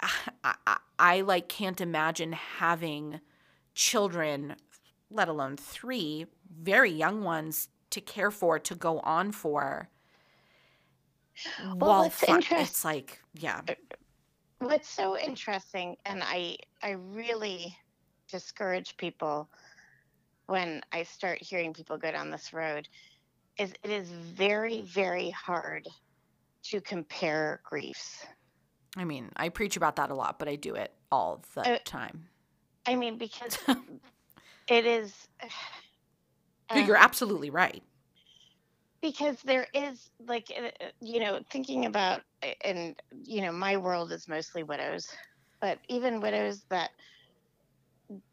[0.44, 3.20] I, I, I like can't imagine having
[3.74, 4.56] children
[5.10, 6.26] let alone 3
[6.62, 9.88] very young ones to care for to go on for
[11.76, 13.60] Well, while it's fun- interest- it's like yeah.
[13.68, 13.76] Er,
[14.60, 17.76] what's so interesting, and I I really
[18.28, 19.50] discourage people
[20.46, 22.88] when I start hearing people go down this road,
[23.58, 25.86] is it is very very hard
[26.64, 28.26] to compare griefs.
[28.96, 31.78] I mean, I preach about that a lot, but I do it all the Uh,
[31.84, 32.28] time.
[32.86, 33.58] I mean, because
[34.68, 35.28] it is.
[36.70, 37.82] No, You're absolutely right.
[39.02, 43.76] because there is like uh, uh, you know thinking about uh, and you know my
[43.76, 45.08] world is mostly widows
[45.60, 46.90] but even widows that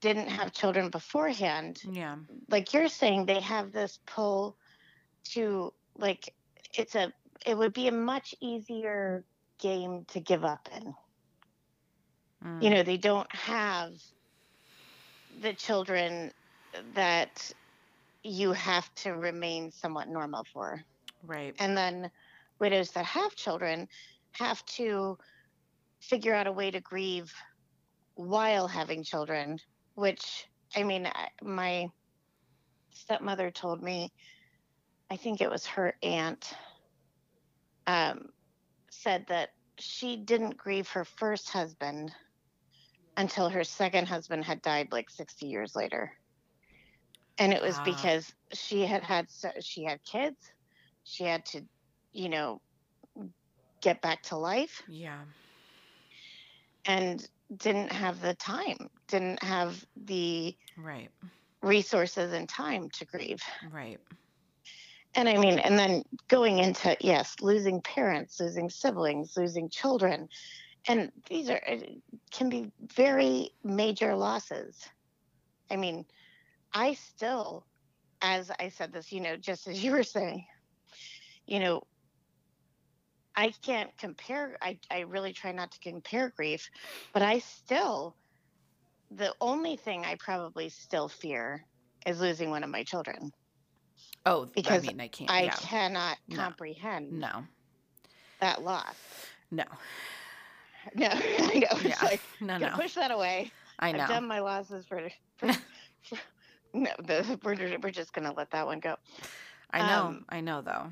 [0.01, 2.17] didn't have children beforehand Yeah.
[2.49, 4.57] like you're saying they have this pull
[5.31, 6.33] to like
[6.77, 7.11] it's a
[7.45, 9.23] it would be a much easier
[9.59, 10.93] game to give up in
[12.45, 12.63] Mm.
[12.63, 13.91] you know they don't have
[15.41, 16.31] the children
[16.93, 17.51] that
[18.23, 20.81] you have to remain somewhat normal for
[21.23, 21.55] right.
[21.59, 22.11] and then
[22.59, 23.87] widows that have children
[24.33, 25.17] have to
[26.01, 27.33] figure out a way to grieve
[28.15, 29.57] while having children
[29.95, 31.87] which i mean I- my
[32.91, 34.11] stepmother told me
[35.09, 36.53] i think it was her aunt
[37.87, 38.29] um,
[38.91, 39.49] said that
[39.79, 42.11] she didn't grieve her first husband
[43.17, 46.11] until her second husband had died like 60 years later
[47.37, 47.81] and it was Wow.
[47.81, 50.51] because she had had so, she had kids
[51.03, 51.61] she had to
[52.13, 52.61] you know
[53.81, 55.25] get back to life Yeah.
[56.85, 61.09] and didn't have the time didn't have the Right.
[61.61, 63.99] resources and time to grieve Right.
[65.15, 70.27] and i mean and then going into yes losing parents losing siblings losing children
[70.87, 71.61] and these are
[72.31, 74.87] can be very major losses
[75.71, 76.05] i mean
[76.73, 77.65] i still
[78.21, 80.45] as i said this you know just as you were saying
[81.45, 81.83] you know
[83.35, 86.69] i can't compare i, I really try not to compare grief
[87.13, 88.15] but i still
[89.11, 91.65] the only thing i probably still fear
[92.05, 93.31] is losing one of my children
[94.25, 95.29] Oh, Because I mean, I can't.
[95.31, 96.35] i cannot No.
[96.37, 97.43] comprehend No.
[98.39, 98.95] that loss
[99.51, 99.63] No.
[100.95, 102.03] no i know Yeah.
[102.03, 102.57] like No.
[102.57, 102.69] No.
[102.69, 103.51] push that away.
[103.79, 104.03] I know.
[104.03, 105.01] I've done my losses for.
[105.37, 105.49] for,
[106.03, 106.17] for
[106.73, 108.95] no, the, we're we're just gonna let that one go.
[109.71, 110.07] I know.
[110.07, 110.61] um, I know.
[110.61, 110.91] Though.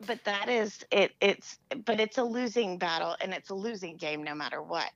[0.00, 1.12] But that is it.
[1.20, 4.90] It's but it's a losing battle, and it's a losing game no matter what.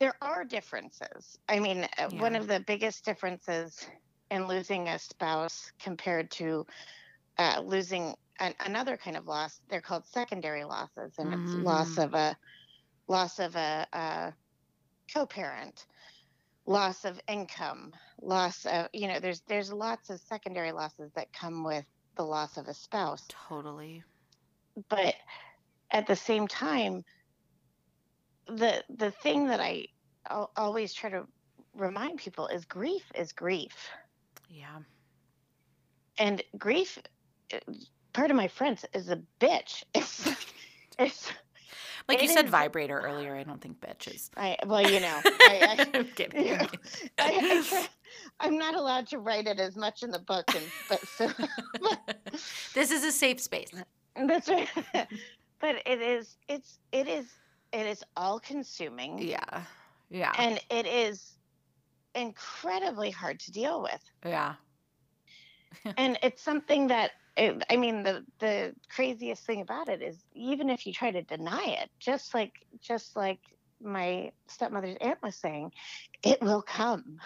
[0.00, 1.36] There are differences.
[1.48, 3.88] I mean, uh, one of the biggest differences
[4.30, 6.66] in losing a spouse compared to
[7.38, 12.04] uh, losing an, another kind of loss, they're called secondary losses, and it's loss Mhm.
[12.04, 12.36] of a
[13.08, 14.34] loss of a, a
[15.12, 15.86] co-parent,
[16.66, 21.64] loss of income, loss of you know, there's there's lots of secondary losses that come
[21.64, 24.04] with the loss of a spouse Totally.
[24.88, 25.14] But
[25.90, 27.04] at the same time
[28.48, 29.84] the the thing that i
[30.28, 31.24] al- always try to
[31.74, 33.88] remind people is grief is grief
[34.48, 34.78] Yeah.
[36.18, 36.98] and grief
[37.54, 37.58] uh,
[38.12, 40.28] part of my friends is a bitch it's
[40.98, 41.30] it's
[42.08, 43.36] Like you said, is- vibrator earlier.
[43.36, 44.30] I don't think bitches.
[44.36, 46.44] i well you know i, I'm kidding.
[46.46, 46.66] Yeah.
[47.18, 47.88] I, I, I
[48.40, 51.30] i'm not allowed to write it as much in the book and but so
[52.74, 53.70] this is a safe space.
[54.16, 54.68] That's right
[55.60, 57.38] but it is it's it is
[57.72, 59.62] it is all consuming Yeah.
[60.10, 60.34] Yeah.
[60.38, 61.38] and it is
[62.14, 64.54] incredibly hard to deal with yeah.
[65.96, 70.68] and it's something that it, i mean the the craziest thing about it is even
[70.70, 73.40] if you try to deny it just like just like
[73.82, 75.70] my stepmother's aunt was saying
[76.22, 77.18] it will come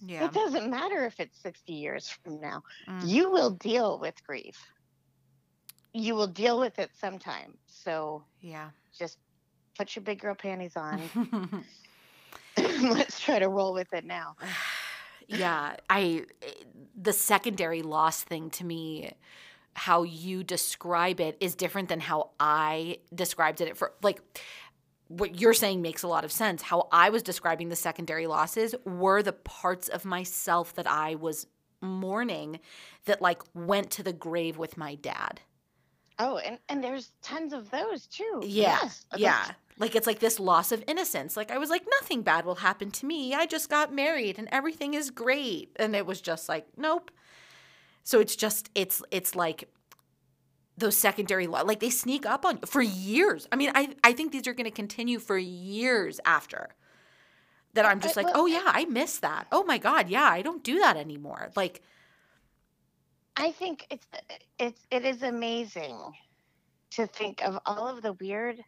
[0.00, 0.30] Yeah.
[0.30, 3.08] it doesn't matter if it's 60 years from now Mm.
[3.08, 4.58] you will deal with grief
[5.96, 8.70] you will deal with it sometime so Yeah.
[8.98, 9.18] just
[9.76, 11.00] put your big girl panties on
[12.58, 14.36] let's try to roll with it now
[15.28, 15.76] yeah.
[15.90, 16.24] I
[16.96, 19.12] the secondary loss thing to me
[19.74, 24.20] how you describe it is different than how I described it for like
[25.08, 26.62] what you're saying makes a lot of sense.
[26.62, 31.46] How I was describing the secondary losses were the parts of myself that I was
[31.80, 32.58] mourning
[33.04, 35.40] that like went to the grave with my dad.
[36.18, 38.40] Oh, and, and there's tons of those too.
[38.42, 38.78] Yeah.
[38.82, 39.04] Yes.
[39.16, 39.44] Yeah.
[39.78, 41.36] Like it's like this loss of innocence.
[41.36, 43.34] Like I was like, nothing bad will happen to me.
[43.34, 45.76] I just got married and everything is great.
[45.76, 47.10] And it was just like, nope.
[48.02, 49.68] So it's just it's it's like
[50.78, 53.46] those secondary lo- like they sneak up on you for years.
[53.52, 56.68] I mean, I I think these are going to continue for years after.
[57.74, 59.46] That I'm just I- like, well, oh yeah, I miss that.
[59.52, 61.50] Oh my god, yeah, I don't do that anymore.
[61.56, 61.82] Like,
[63.36, 64.06] I think it's
[64.58, 65.96] it's it is amazing
[66.92, 68.58] to think of all of the weird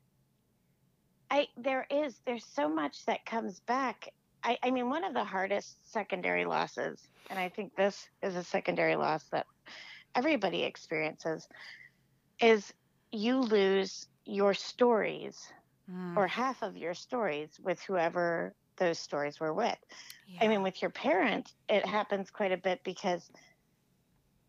[1.31, 4.09] I there is there's so much that comes back.
[4.45, 7.01] I, I mean, one of the hardest secondary losses,
[7.31, 9.47] and I think this is a secondary loss that
[10.15, 11.49] everybody experiences,
[12.41, 12.73] is
[13.13, 15.53] you lose your stories
[15.91, 19.79] Mm, or half of your stories with whoever those stories were with.
[20.41, 23.31] I mean, with your parent, it happens quite a bit because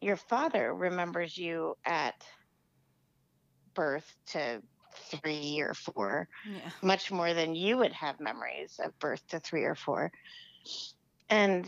[0.02, 2.24] your father remembers you at
[3.74, 4.62] birth to
[4.95, 6.70] three or four, yeah.
[6.82, 10.12] much more than you would have memories of birth to three or four.
[11.30, 11.66] And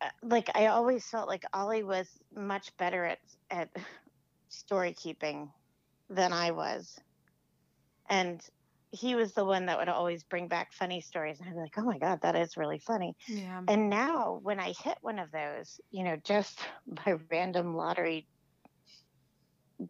[0.00, 3.18] uh, like, I always felt like Ollie was much better at,
[3.50, 3.68] at
[4.48, 5.50] story keeping
[6.08, 6.98] than I was.
[8.08, 8.42] And
[8.92, 11.40] he was the one that would always bring back funny stories.
[11.40, 13.14] And I'd be like, oh my God, that is really funny.
[13.26, 13.62] Yeah.
[13.68, 18.28] And now when I hit one of those, you know, just by random lottery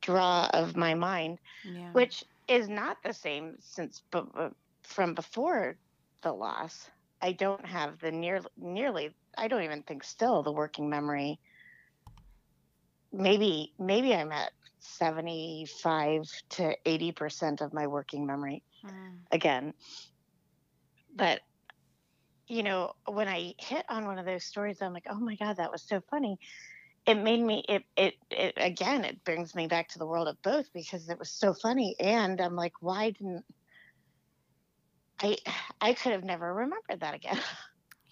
[0.01, 1.93] draw of my mind, Yeah.
[1.93, 4.51] which is not the same since b- b- uh,
[4.83, 5.79] from before
[6.23, 6.91] the loss.
[7.23, 11.41] I don't have the near nearly I don't even think still the working memory.
[13.13, 19.75] Maybe maybe I'm at 75 to 80% of my working memory Mm, again.
[21.15, 21.41] But
[22.49, 25.57] you know, when I hit on one of those stories, I'm like, oh my God,
[25.57, 26.39] that was so funny.
[27.07, 30.41] It made me, it, it, it, again, it brings me back to the world of
[30.43, 31.97] both because it was so funny.
[31.99, 33.45] And I'm like, why didn't
[35.23, 35.37] I,
[35.81, 37.39] I could have never remembered that again.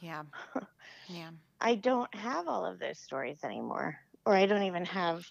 [0.01, 0.25] yeah.
[1.07, 1.31] Yeah.
[1.61, 5.25] I don't have all of those stories anymore, or I don't even have,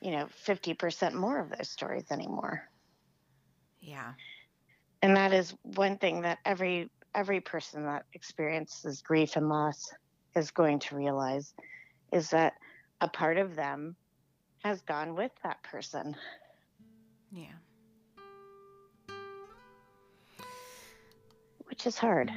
[0.00, 2.62] you know, 50% more of those stories anymore.
[3.80, 4.12] Yeah.
[5.02, 9.90] and that is one thing that every every person that experiences grief and loss
[10.36, 11.54] is going to realize
[12.12, 12.52] is that
[13.00, 13.96] a part of them
[14.64, 16.14] has gone with that person
[17.32, 17.56] Yeah.
[21.68, 22.30] which is hard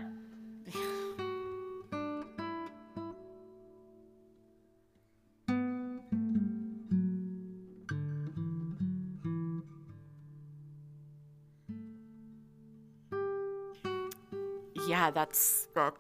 [15.02, 15.96] Yeah, that's that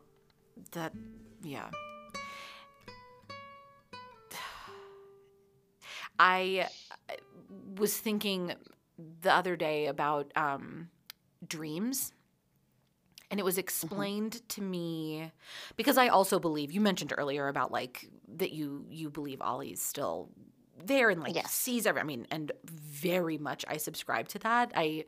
[0.74, 0.93] that
[1.41, 1.72] yeah.
[6.20, 6.68] I
[7.10, 7.14] uh,
[7.80, 8.54] was thinking
[9.22, 10.89] the other day about um
[11.47, 12.14] dreams
[13.32, 15.32] and it was explained to me
[15.78, 20.30] because I also believe you mentioned earlier about like that you you believe Ollie's still
[20.86, 21.52] there and like Yes.
[21.52, 24.72] sees every I mean and very much I subscribe to that.
[24.76, 25.06] I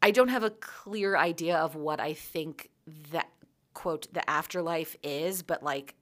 [0.00, 2.70] I don't have a clear idea of what I think
[3.12, 3.28] that
[3.74, 5.94] quote the afterlife is, but like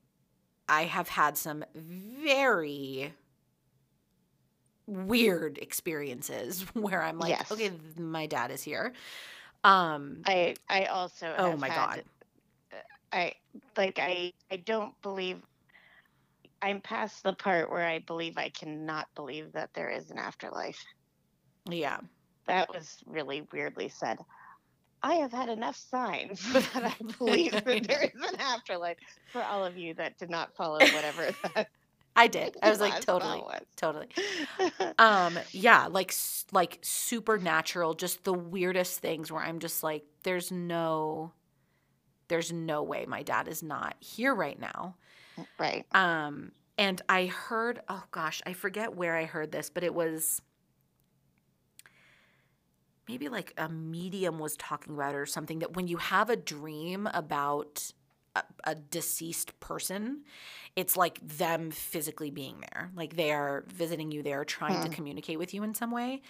[0.69, 3.13] I have had some very
[4.87, 7.51] weird experiences where I'm like, Yes.
[7.51, 8.93] okay, my dad is here.
[9.65, 12.05] Um i i also oh my had- god.
[13.13, 13.33] i
[13.79, 15.39] like i i don't believe
[16.61, 20.85] i'm past the part where i believe i cannot believe that there is an afterlife
[21.67, 22.01] Yeah.
[22.47, 24.19] that was really weirdly said.
[25.05, 28.97] I have had enough signs that I believe that there is an afterlife
[29.33, 31.69] for all of you that did not follow whatever that
[32.17, 32.57] I did.
[32.63, 34.09] I was like totally thought totally.
[34.99, 36.15] Um yeah, like
[36.53, 41.33] like supernatural just the weirdest things where I'm just like there's no
[42.29, 44.97] there's no way my dad is not here right now.
[45.59, 45.85] right.
[45.95, 50.41] Um, and I heard, oh gosh, I forget where I heard this, but it was
[53.09, 56.37] maybe like a medium was talking about it or something that when you have a
[56.37, 57.93] dream about
[58.37, 60.23] a, a deceased person,
[60.77, 62.91] it's like them physically being there.
[62.97, 64.95] Like they are visiting you, they are trying to Hmm.
[64.95, 66.23] communicate with you in some way.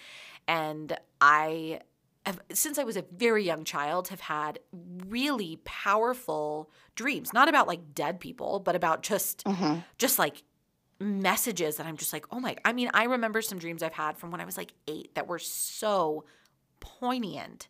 [0.47, 1.81] And I
[2.25, 4.59] have, since I was a very young child, have had
[5.07, 10.43] really powerful dreams, not about like dead people, but about just hmm just like
[10.99, 14.17] messages that I'm just like, oh my, I mean, I remember some dreams I've had
[14.17, 16.25] from when I was like eight that were so
[16.79, 17.67] poignant.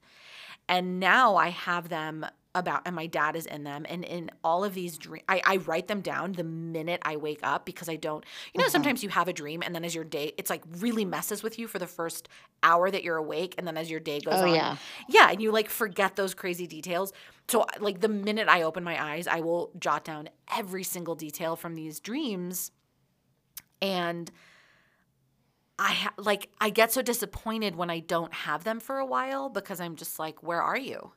[0.67, 2.25] And now I have them
[2.55, 3.85] about, and my dad is in them.
[3.89, 7.41] And in all of these dreams, I, I write them down the minute I wake
[7.43, 8.71] up because I don't, you know, Mhm.
[8.71, 11.59] sometimes you have a dream and then as your day, it's like really messes with
[11.59, 12.29] you for the first
[12.63, 13.55] hour that you're awake.
[13.57, 14.77] And then as your day goes Oh on, yeah.
[15.09, 17.11] yeah, and you like forget those crazy details.
[17.49, 21.55] So like the minute I open my eyes, I will jot down every single detail
[21.57, 22.71] from these dreams.
[23.81, 24.31] And
[25.77, 29.49] I ha- like I get so disappointed when I don't have them for a while
[29.49, 31.11] because I'm just like, where are you?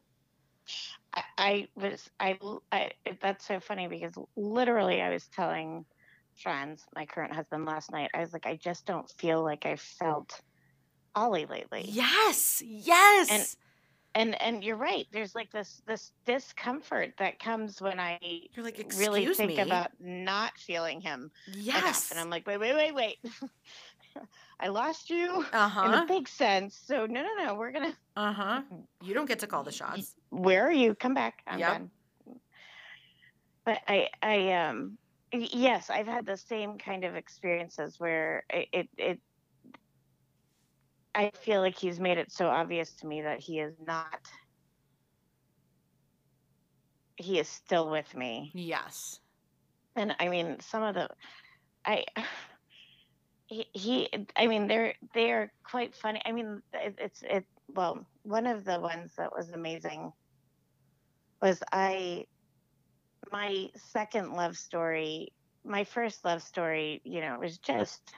[1.15, 2.39] I, I was I,
[2.73, 2.91] I
[3.21, 5.85] that's so funny because literally I was telling
[6.35, 9.77] friends, my current husband last night, I was like, I just don't feel like I
[9.77, 10.41] felt
[11.15, 11.85] Ollie lately.
[11.87, 12.63] Yes.
[12.65, 13.57] Yes.
[14.15, 15.07] and and you're right.
[15.13, 18.19] There's like this this discomfort that comes when I
[18.55, 19.61] You're like, really think me.
[19.61, 22.11] about not feeling him enough, yes.
[22.11, 23.19] and I'm like, wait, wait, wait, wait.
[24.61, 26.05] I lost you Uh in a huh.
[26.07, 26.77] big sense.
[26.77, 27.55] So no, no, no.
[27.55, 27.97] We're gonna.
[28.17, 28.63] Uh huh.
[29.05, 30.17] You don't get to call the shots.
[30.31, 30.95] Where are you?
[30.95, 31.43] Come back.
[31.47, 31.71] I'm Yep.
[31.71, 31.91] done.
[33.65, 34.99] But I, I, um,
[35.33, 39.21] yes, I've had the same kind of experiences where it, it, it
[41.15, 44.27] I feel like he's made it so obvious to me that he is not.
[47.17, 49.21] He is still with me, Yes.
[49.97, 51.09] and I mean some of the,
[51.85, 52.05] I.
[53.49, 56.21] He, he I mean they're they're quite funny.
[56.25, 57.45] I mean it, it's it
[57.75, 60.13] well one of the ones that was amazing
[61.41, 62.27] was I
[63.33, 65.33] my second love story
[65.65, 68.13] my first love story you know was just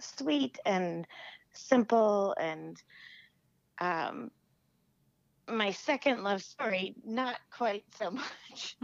[0.00, 1.06] sweet and
[1.52, 2.76] simple and
[3.80, 4.30] um
[5.48, 8.76] my second love story not quite so much.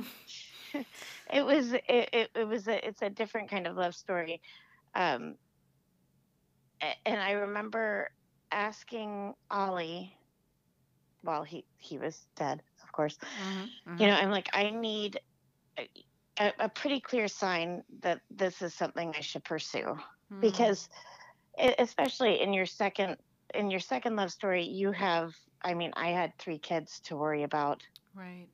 [1.33, 4.43] It was it, it, it was a it's a different kind of love story.
[4.95, 5.37] Um
[6.81, 8.11] and i remember
[8.53, 10.17] asking ollie
[11.23, 13.71] while he he was dead of course Mhm,
[14.01, 15.21] you know i'm like i need
[16.39, 19.97] a, a, pretty clear sign that this is something i should pursue
[20.33, 20.41] mhm.
[20.41, 20.89] because
[21.79, 23.17] especially in your second
[23.55, 27.43] in your second love story you have i mean i had three kids to worry
[27.43, 27.83] about
[28.15, 28.49] right.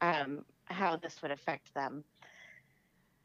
[0.00, 2.04] um, how this would affect them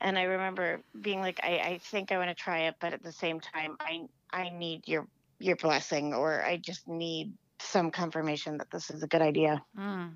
[0.05, 3.03] and i remember being like i, I think i want to try it but at
[3.03, 5.07] the same time i i need your
[5.39, 9.63] your blessing or i just need some confirmation that this is a good idea.
[9.77, 10.13] Mm.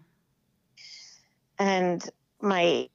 [1.57, 2.09] and
[2.41, 2.87] my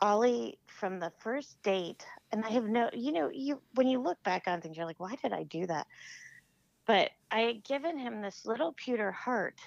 [0.00, 4.20] ollie from the first date and i have no you know you when you look
[4.24, 5.86] back on things you're like why did i do that?
[6.86, 9.60] But i had given him this little pewter heart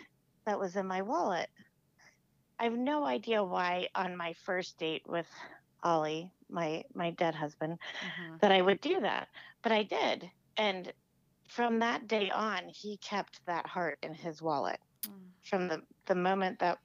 [0.45, 1.49] that was in my wallet.
[2.59, 5.28] I have no idea why on my first date with
[5.82, 8.41] ollie my my dead husband mhm.
[8.41, 9.28] that i would do that
[9.64, 10.91] but i did and
[11.50, 15.32] from that day on he kept that heart in his wallet Mm.
[15.43, 16.78] from the the moment that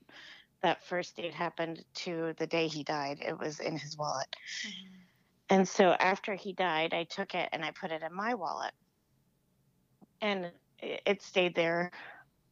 [0.62, 4.28] that first date happened to the day he died it was in his wallet
[4.64, 5.08] Mhm.
[5.50, 8.72] and so after he died i took it and i put it in my wallet
[10.20, 11.90] and it, it stayed there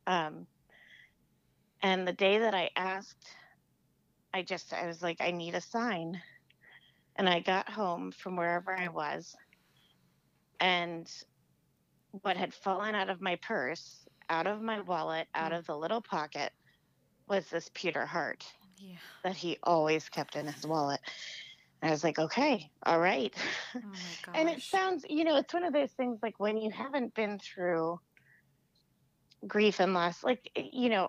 [0.07, 0.47] um,
[1.83, 3.27] and the day that i asked
[4.35, 6.21] i just i was like i need a sign
[7.19, 9.37] and i got home from wherever i was
[10.61, 11.09] and
[12.23, 15.53] what had fallen out of my purse out of my wallet out Mm.
[15.53, 16.53] of the little pocket
[17.29, 18.45] was this pewter heart
[18.77, 19.01] Yeah.
[19.25, 21.01] that he always kept in his wallet.
[21.83, 23.35] And I was like, okay, all right.
[23.83, 24.27] Oh my gosh.
[24.35, 27.39] and it sounds, you know, it's one of those things like when you haven't been
[27.39, 28.01] through
[29.47, 31.09] grief and loss, like, you know,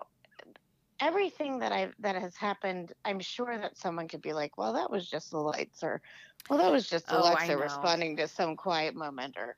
[1.00, 4.90] everything that I that has happened, I'm sure that someone could be like, well, that
[4.90, 6.00] was just the lights, or
[6.48, 9.56] well, that was just Oh, Alexa responding to some quiet moment, or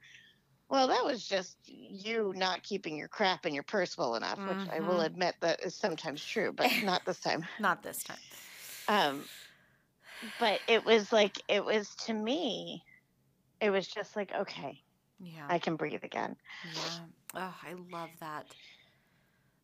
[0.70, 4.66] well, that was just you not keeping your crap in your purse well enough, which
[4.72, 5.02] I will Mhm.
[5.02, 7.44] admit that is sometimes true, but not this time.
[7.58, 8.20] Not this time.
[8.88, 9.28] Um,
[10.38, 12.84] but it was like it was to me,
[13.60, 14.82] it was just like okay,
[15.18, 15.50] Yeah.
[15.50, 16.36] I can breathe again.
[16.62, 17.06] Yeah.
[17.34, 18.54] Oh, I love that.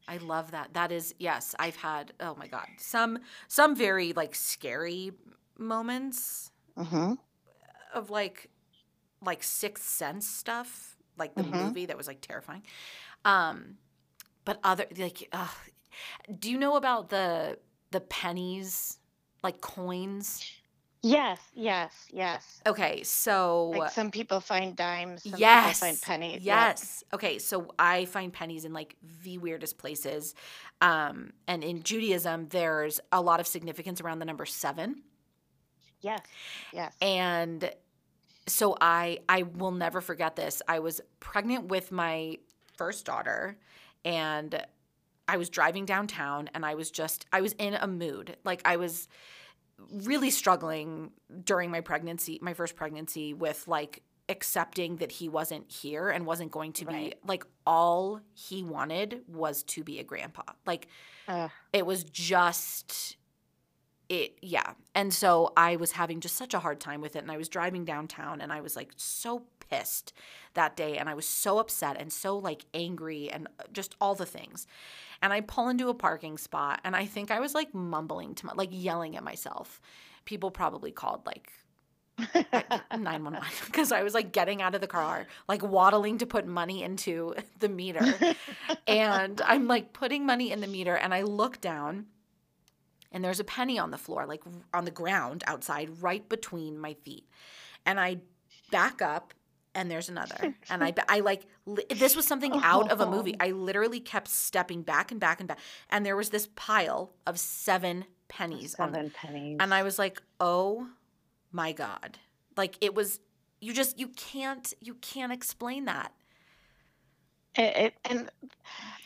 [0.09, 0.75] I love that.
[0.75, 2.67] That is yes, I've had oh my god.
[2.79, 5.13] Some some very like scary
[5.59, 7.13] moments hmm
[7.95, 8.51] of like
[9.25, 11.53] like sixth sense stuff, like the Mhm.
[11.53, 12.63] movie that was like terrifying.
[13.25, 13.79] Um
[14.45, 15.49] but other like uh,
[16.39, 17.59] do you know about the
[17.91, 18.99] the pennies
[19.43, 20.45] like coins?
[21.03, 22.61] Yes, yes, yes.
[22.67, 25.79] Okay, so Like some people find dimes, some yes.
[25.79, 26.43] people find pennies.
[26.43, 26.45] Yep.
[26.45, 27.05] Yes.
[27.15, 30.35] Okay, so I find pennies in like the weirdest places.
[30.81, 35.03] Um, and in Judaism, there's a lot of significance around the number seven.
[36.01, 36.21] Yes,
[36.73, 36.95] yes.
[37.01, 37.71] And
[38.47, 40.63] so I I will never forget this.
[40.69, 42.39] I was pregnant with my
[42.77, 43.57] first daughter
[44.05, 44.65] and
[45.27, 48.37] I was driving downtown and I was just I was in a mood.
[48.45, 49.09] Like I was
[49.93, 51.13] really struggling
[51.45, 56.51] during my pregnancy, my first pregnancy with like accepting that he wasn't here and wasn't
[56.51, 60.43] going to be like all he wanted was to be a grandpa.
[60.67, 60.89] Like
[61.29, 61.51] Ugh.
[61.73, 63.17] it was just
[64.09, 67.31] it yeah and so i was having just such a hard time with it and
[67.31, 70.13] i was driving downtown and i was like so pissed
[70.55, 74.15] that day and i was so upset and so like angry and uh, just all
[74.15, 74.67] the things
[75.23, 78.47] and i pull into a parking spot and i think i was like mumbling to
[78.47, 79.81] my like yelling at myself
[80.25, 81.53] people probably called like
[82.93, 86.83] 911 because I was like getting out of the car, like waddling to put money
[86.83, 88.03] into the meter.
[88.87, 92.07] and I'm like putting money in the meter and I look down
[93.13, 94.43] and there's a penny on the floor, like
[94.75, 97.27] on the ground outside, right between my feet.
[97.87, 98.19] And I
[98.71, 99.33] back up
[99.79, 100.55] and there's another.
[100.71, 103.35] And I, I like, li- this was something oh, out of a movie.
[103.41, 103.45] Oh.
[103.47, 105.59] I literally kept stepping back and back and back.
[105.91, 109.57] And there was this pile of seven pennies on Seven pennies.
[109.61, 110.89] and I was like, oh
[111.53, 112.19] my God.
[112.57, 113.21] Like it was,
[113.61, 116.13] you just, you can't, you can't explain that.
[117.55, 118.31] It- it- and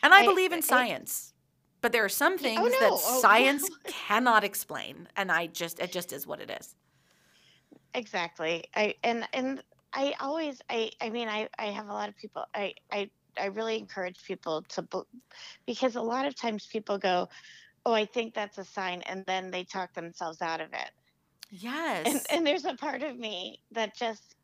[0.03, 1.29] And I, I- believe in it- science.
[1.81, 2.79] But there are some oh, things no.
[2.79, 3.91] that Oh, science yeah.
[4.07, 5.07] cannot explain.
[5.17, 6.75] And I just, it just is what it is.
[7.93, 9.61] exactly i and and
[9.93, 13.45] i always i i mean i i have a lot of people i i i
[13.45, 14.85] really encourage people to
[15.65, 17.27] because a lot of times people go
[17.85, 20.91] oh i think that's a sign and then they talk themselves out of it
[21.49, 22.07] Yes.
[22.07, 24.35] and and there's a part of me that just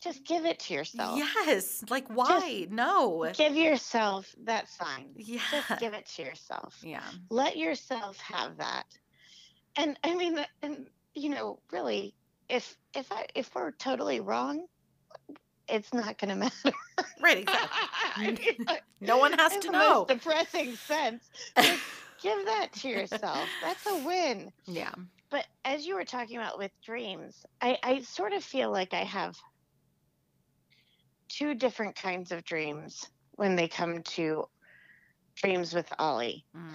[0.00, 1.84] just give it to yourself Yes.
[1.88, 2.66] Like why?
[2.70, 3.30] no.
[3.34, 5.40] give yourself that sign Yeah.
[5.50, 7.02] just give it to yourself Yeah.
[7.30, 8.86] let yourself have that
[9.76, 12.14] and i mean and you know really
[12.48, 14.66] if if i if we're totally wrong
[15.68, 16.76] it's not going to matter
[17.22, 17.48] Right.
[18.18, 18.58] Exactly.
[19.00, 20.04] No one has to know.
[20.06, 21.28] most depressing sense
[21.60, 21.82] just
[22.22, 24.92] give that to yourself that's a win yeah.
[25.30, 29.02] but as you were talking about with dreams i i sort of feel like i
[29.04, 29.34] have
[31.28, 34.44] two different kinds of dreams when they come to
[35.36, 36.74] dreams with ollie Mm.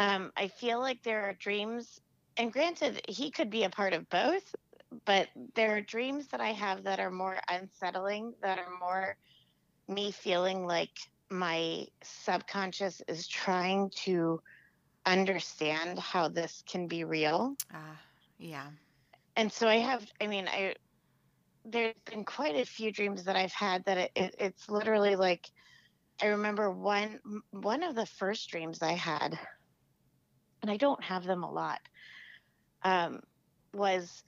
[0.00, 2.00] um, I feel like there are dreams,
[2.36, 4.54] and granted, he could be a part of both,
[5.04, 9.16] but there are dreams that I have that are more unsettling, that are more
[9.88, 10.90] me feeling like
[11.30, 14.40] my subconscious is trying to
[15.06, 17.54] understand how this can be real.
[17.72, 17.96] Uh,
[18.38, 18.66] yeah.
[19.36, 20.74] And so I have, I mean, I,
[21.64, 25.48] there's been quite a few dreams that I've had that it, it, it's literally like,
[26.20, 27.20] I remember one,
[27.50, 29.38] one of the first dreams I had,
[30.62, 31.80] and I don't have them a lot,
[32.82, 33.20] um,
[33.72, 34.24] was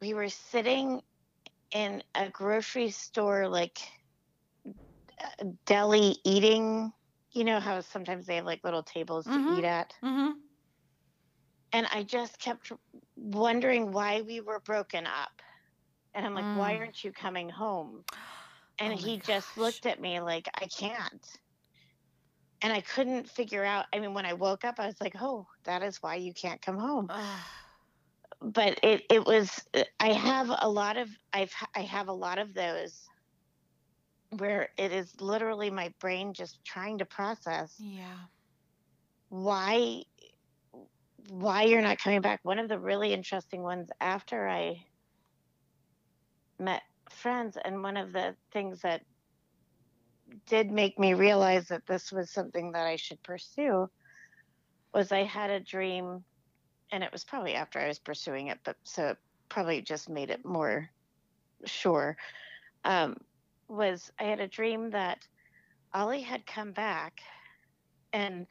[0.00, 1.02] we were sitting
[1.72, 3.78] in a grocery store, like
[5.66, 6.92] deli eating.
[7.32, 9.52] You know how sometimes they have like little tables to Mhm.
[9.52, 9.94] eat at?
[10.02, 10.30] Mm-hmm.
[11.72, 12.72] And I just kept
[13.16, 15.42] wondering why we were broken up.
[16.14, 16.78] And I'm like, why Mm.
[16.78, 18.04] aren't you coming home?
[18.78, 21.26] And Oh he just looked at me like, I can't.
[22.62, 23.86] And I couldn't figure out.
[23.92, 26.60] I mean, when I woke up, I was like, oh, that is why you can't
[26.62, 27.10] come home.
[28.48, 29.50] But it, it was,
[29.98, 33.08] I have a lot of, I've, I have a lot of those
[34.30, 38.16] where it is literally my brain just trying to process yeah.
[39.28, 40.02] why
[41.28, 44.76] why you're not coming back one of the really interesting ones after i
[46.58, 49.02] met friends and one of the things that
[50.46, 53.88] did make me realize that this was something that i should pursue
[54.92, 56.24] was i had a dream
[56.92, 59.18] and it was probably after i was pursuing it but so it
[59.48, 60.88] probably just made it more
[61.64, 62.16] sure
[62.84, 63.16] um,
[63.68, 65.18] was i had a dream that
[65.94, 67.20] ollie had come back
[68.12, 68.46] and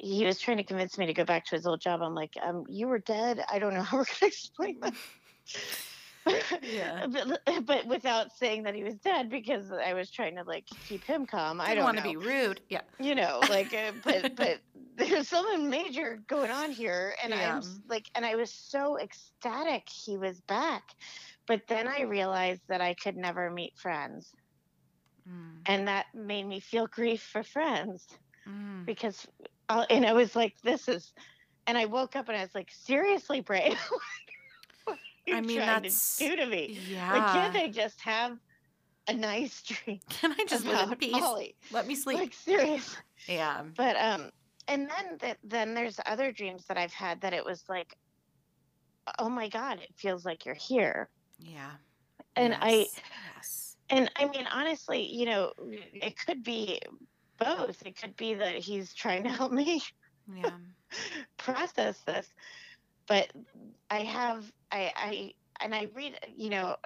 [0.00, 2.00] he was trying to convince me to go back to his old job.
[2.02, 3.44] I'm like, um, you were dead.
[3.52, 4.94] I don't know how we're going to explain that.
[6.62, 7.06] Yeah.
[7.10, 11.04] but, but without saying that he was dead because I was trying to like keep
[11.04, 11.60] him calm.
[11.60, 12.60] I Didn't don't want to be rude.
[12.68, 12.82] Yeah.
[12.98, 14.60] you know, like, uh, but but
[14.96, 17.56] there's something major going on here, and Yeah.
[17.56, 20.82] I'm like, and I was so ecstatic he was back,
[21.46, 24.32] but then I realized that I could never meet friends,
[25.28, 25.60] Mm.
[25.66, 28.06] and that made me feel grief for friends
[28.46, 28.84] Mm.
[28.86, 29.26] because
[29.68, 31.12] uh, and I was like, this is,
[31.66, 33.78] and I woke up and I was like, seriously, Brave.
[35.30, 36.78] what are you I mean, trying that's- to do to me.
[36.88, 37.12] Yeah.
[37.12, 38.38] Like, can't they just have
[39.08, 41.14] a nice dream Can I just live in peace?
[41.22, 41.54] Ollie?
[41.72, 42.18] Let me sleep.
[42.18, 42.96] Like, serious.
[43.26, 43.62] yeah.
[43.76, 44.30] But um,
[44.68, 47.96] and then that then there's other dreams that I've had that it was like,
[49.18, 51.08] oh my God, it feels like you're here.
[51.38, 51.70] Yeah.
[52.36, 53.00] And I Yes.
[53.36, 53.76] Yes.
[53.90, 55.52] and I mean, honestly, you know,
[55.94, 56.80] it could be
[57.38, 57.82] both.
[57.84, 59.82] It could be that he's trying to help me
[60.32, 60.50] Yeah.
[61.38, 62.28] process this
[63.10, 63.32] but
[63.90, 66.76] i have i i and i read you know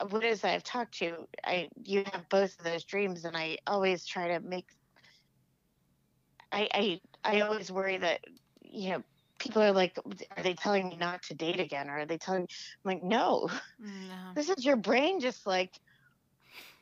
[0.00, 3.58] uh, what is i've talked to i you have both of those dreams and i
[3.66, 4.68] always try to make
[6.52, 8.20] i i i always worry that
[8.62, 9.02] you know
[9.38, 9.98] people are like
[10.36, 13.48] are they telling me not to date again or are they telling i'm like no
[13.78, 14.34] No.
[14.36, 15.80] this is your brain just like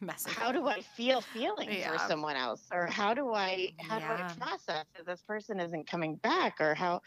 [0.02, 0.34] Messing.
[0.34, 1.90] how do I feel feelings Yeah.
[1.92, 5.86] for someone else, or how do I how do I process that this person isn't
[5.88, 7.00] coming back, or how,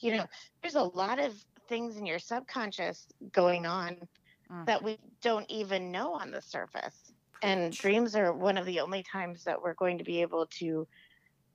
[0.00, 0.26] you know,
[0.62, 4.08] there's a lot of things in your subconscious going on
[4.50, 4.66] Mm.
[4.66, 7.12] that we don't even know on the surface.
[7.42, 10.88] And dreams are one of the only times that we're going to be able to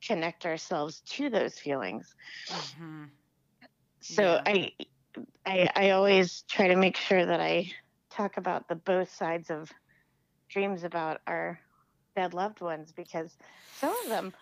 [0.06, 2.16] connect ourselves to those feelings.
[2.50, 3.12] Mhm.
[4.02, 4.46] So Yeah.
[4.46, 4.72] I,
[5.46, 7.72] I I always try to make sure that I
[8.12, 9.72] talk about the both sides of
[10.50, 11.60] dreams about our
[12.16, 13.38] dead loved ones because
[13.80, 14.34] some of them,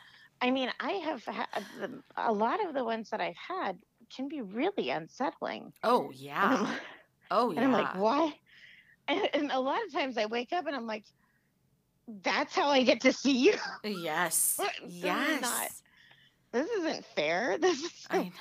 [0.42, 1.48] I mean, I have had
[1.80, 3.78] the, a lot of the ones that I've had
[4.16, 5.74] can be really unsettling.
[5.84, 6.78] Oh yeah.
[7.32, 7.60] Oh and.
[7.60, 8.34] I'm like, why?
[9.08, 11.04] And, and a lot of times I wake up and I'm like,
[12.24, 13.54] that's how I get to see you.
[13.84, 14.60] yes.
[14.84, 15.84] This is not- Yes.
[16.52, 17.58] This isn't fair.
[17.62, 18.32] This is I know.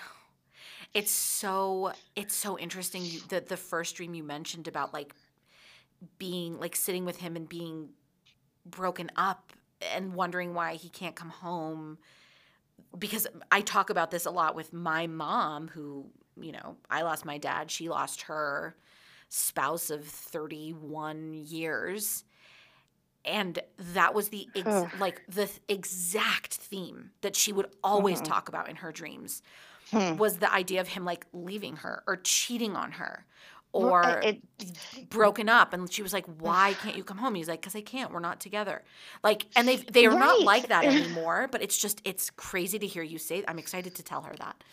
[0.94, 5.14] It's so it's so interesting you, the the first dream you mentioned about like
[6.18, 7.90] being like sitting with him and being
[8.66, 11.98] broken up and wondering why he can't come home
[12.98, 17.24] because I talk about this a lot with my mom who, you know, I lost
[17.24, 18.76] my dad, she lost her
[19.28, 22.24] spouse of 31 years.
[23.24, 28.24] And that was the ex- like the exact theme that she would always Mhm.
[28.24, 29.42] talk about in her dreams
[29.90, 30.16] Hmm.
[30.16, 33.26] was the idea of him like leaving her or cheating on her
[33.74, 37.34] or I- it, broken up and she was like why can't you come home?
[37.34, 38.82] He's like because i can't we're not together.
[39.22, 42.86] Like and they they are not like that anymore but it's just it's crazy to
[42.86, 44.64] hear you say i'm excited to tell her that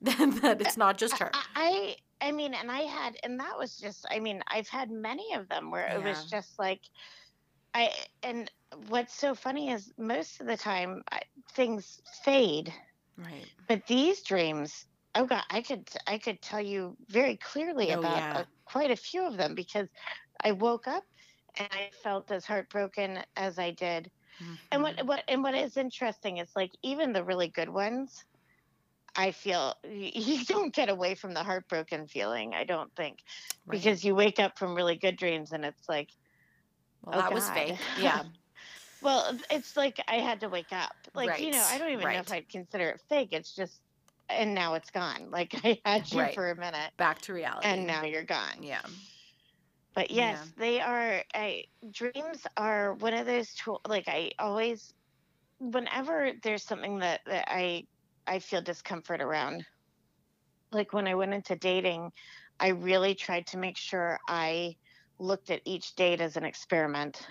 [0.42, 1.30] that it's not just her.
[1.54, 5.34] I I mean, and I had, and that was just, I mean, I've had many
[5.34, 6.80] of them where it was just like,
[7.74, 7.90] I,
[8.22, 8.50] and
[8.88, 11.20] what's so funny is most of the time I,
[11.52, 12.72] things fade,
[13.18, 13.44] right.
[13.68, 14.86] But these dreams,
[15.16, 18.36] oh God, I could, I could tell you very clearly Oh, about yeah.
[18.36, 19.88] uh, quite a few of them because
[20.44, 21.04] I woke up
[21.58, 24.10] and I felt as heartbroken as I did.
[24.72, 25.06] And what, Mhm.
[25.06, 28.14] what, and what is interesting is like even the really good ones,
[29.16, 32.54] I feel you don't get away from the heartbroken feeling.
[32.54, 33.18] I don't think
[33.66, 33.82] Right.
[33.82, 36.10] because you wake up from really good dreams and it's like,
[37.02, 38.24] well oh, that was fake yeah
[39.02, 40.92] well, it's like I had to wake up.
[41.14, 43.30] Like you know, I don't even know if I'd consider it fake.
[43.32, 43.82] It's just,
[44.28, 45.30] and now it's gone.
[45.30, 46.28] Like I had you Right.
[46.28, 48.62] for a minute back to reality and now you're gone.
[48.62, 48.82] yeah
[49.94, 50.12] But Yeah.
[50.12, 51.24] yes, they are.
[51.34, 53.80] I dreams are one of those tools.
[53.86, 54.92] Like I always,
[55.58, 57.86] whenever there's something that, that I
[58.26, 59.66] I feel discomfort around,
[60.72, 62.12] like when I went into dating,
[62.60, 64.76] I really tried to make sure I
[65.18, 67.26] looked at each date as an experiment,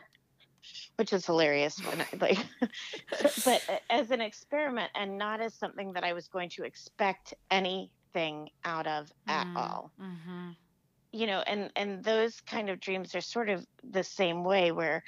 [0.97, 1.79] which is hilarious.
[1.83, 2.37] When I, like,
[3.45, 8.49] but as an experiment and not as something that I was going to expect anything
[8.63, 10.55] out of at Mm, all mhm.
[11.11, 15.03] you know and and those kind of dreams are sort of the same way where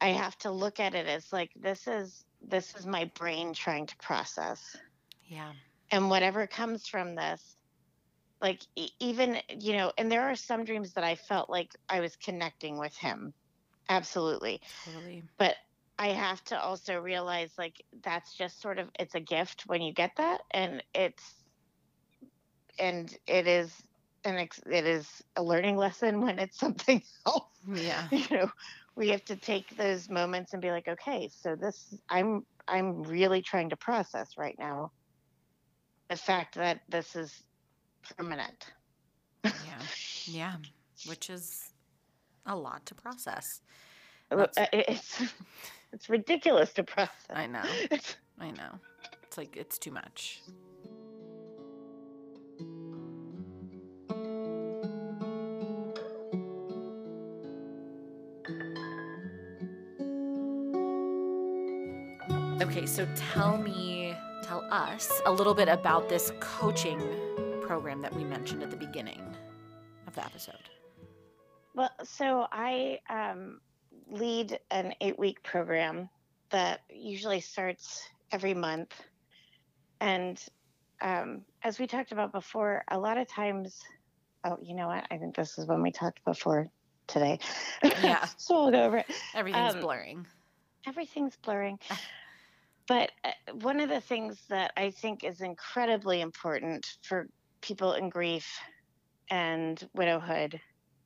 [0.00, 3.86] i have to look at it as like this is this is my brain trying
[3.86, 4.76] to process
[5.26, 5.54] yeah
[5.90, 7.56] and whatever comes from this
[8.40, 8.62] like
[9.00, 12.78] even you know and there are some dreams that i felt like i was connecting
[12.78, 13.34] with him
[13.88, 14.60] absolutely.
[14.84, 15.22] Totally.
[15.38, 15.56] But
[15.96, 19.92] i have to also realize like that's just sort of it's a gift when you
[19.92, 21.34] get that and it's
[22.80, 23.72] and it is
[24.24, 27.44] an ex- it is a learning lesson when it's something else.
[27.68, 28.08] Mm, yeah.
[28.10, 28.50] You know
[28.96, 33.42] we have to take those moments and be like okay so this i'm i'm really
[33.42, 34.90] trying to process right now
[36.08, 37.42] the fact that this is
[38.16, 38.66] permanent.
[39.44, 39.82] Yeah.
[40.26, 40.56] Yeah.
[41.06, 41.70] Which is
[42.46, 43.60] a lot to process
[44.30, 45.22] That's- it's
[45.92, 47.62] it's ridiculous to process i know
[48.40, 48.78] I know.
[49.22, 50.42] It's like it's too much.
[62.62, 67.00] Okay, so tell me, tell us a little bit about this coaching
[67.62, 69.22] program that we mentioned at the beginning
[70.06, 70.54] of the episode.
[72.04, 73.60] So I um,
[74.08, 76.08] lead an eight week program
[76.50, 78.94] that usually starts every month.
[80.00, 80.40] And
[81.00, 83.82] um, as we talked about before, a lot of times,
[84.44, 85.06] oh, you know what?
[85.10, 86.68] I think this is when we talked before
[87.06, 87.38] today.
[87.82, 88.24] Yeah.
[88.36, 89.06] so we'll go over it.
[89.34, 90.26] Everything's Um, blurring.
[90.86, 91.78] Everything's blurring.
[92.86, 93.30] But uh,
[93.62, 97.28] one of the things that I think is incredibly important for
[97.62, 98.46] people in grief
[99.30, 100.60] and widowhood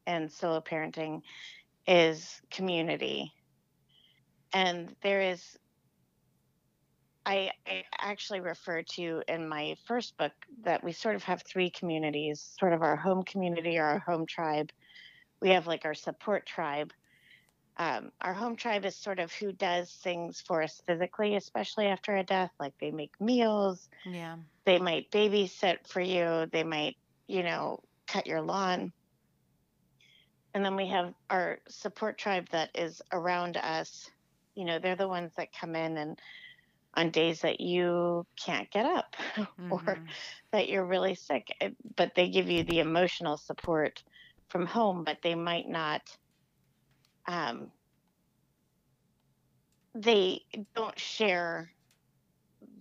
[0.09, 1.21] and solo parenting
[1.87, 3.33] is community.
[4.55, 5.57] And there is,
[7.27, 10.33] I, I actually refer to in my first book
[10.65, 14.27] that we sort of have three communities sort of our home community or our home
[14.27, 14.71] tribe.
[15.43, 16.91] We have like our support tribe,
[17.77, 22.17] um, our home tribe is sort of who does things for us physically, especially after
[22.17, 22.51] a death.
[22.59, 24.37] Like they make meals, Yeah.
[24.65, 26.97] they might babysit for you, they might,
[27.29, 28.93] you know, cut your lawn.
[30.59, 34.11] And then we have our support tribe that is around us.
[34.57, 36.19] You know, they're the ones that come in and
[36.97, 39.15] on days that you can't get up
[39.71, 40.17] or Mhm.
[40.53, 44.03] that you're really sick, eh, but they give you the emotional support
[44.49, 46.03] from home, but they might not
[47.29, 47.71] um,
[49.95, 50.41] they
[50.75, 51.71] don't share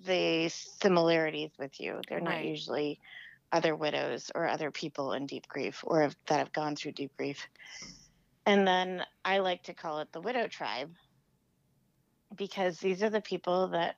[0.05, 2.01] the similarities with you.
[2.07, 2.43] They're not Right.
[2.43, 2.99] usually
[3.51, 7.11] other widows or other people in deep grief or have, that have gone through deep
[7.17, 7.47] grief.
[8.45, 10.91] And then I like to call it the widow tribe
[12.35, 13.95] because these are the people that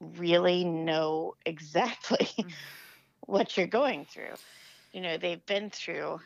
[0.00, 2.52] really know exactly Mm.
[3.26, 4.34] what you're going through.
[4.92, 6.20] You know, they've been through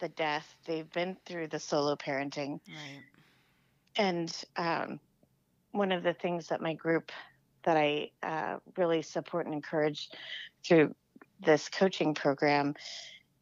[0.00, 3.04] the death, they've been through the solo parenting, Right.
[3.96, 5.00] and um,
[5.72, 7.10] one of the things that my group
[7.64, 10.08] that I uh, really support and encourage
[10.66, 10.94] through
[11.44, 12.74] this coaching program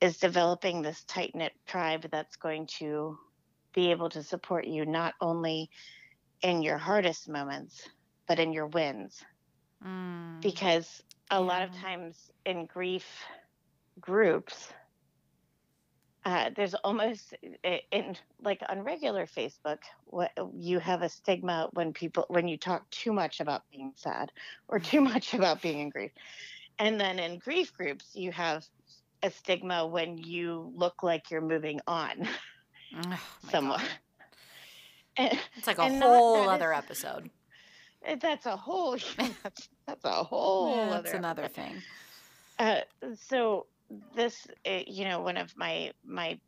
[0.00, 3.18] is developing this tight knit tribe that's going to
[3.72, 5.70] be able to support you not only
[6.42, 7.88] in your hardest moments,
[8.26, 9.22] but in your wins.
[9.86, 10.40] Mm.
[10.40, 13.06] Because a lot of times in grief
[14.00, 14.72] groups,
[16.24, 17.34] uh, there's almost
[17.90, 22.88] in like on regular Facebook, what you have a stigma when people when you talk
[22.90, 24.30] too much about being sad
[24.68, 26.12] or too much about being in grief,
[26.78, 28.64] and then in grief groups you have
[29.22, 32.28] a stigma when you look like you're moving on
[32.94, 33.18] Oh my
[33.50, 33.82] somewhat.
[35.16, 37.30] And It's like a not whole other it's- episode.
[38.20, 38.96] that's a whole
[39.42, 41.62] that's, that's a whole Yeah, other that's another episode.
[41.62, 41.82] thing.
[42.58, 42.80] Uh,
[43.16, 43.66] so
[44.14, 46.38] this, uh, you know, one of my my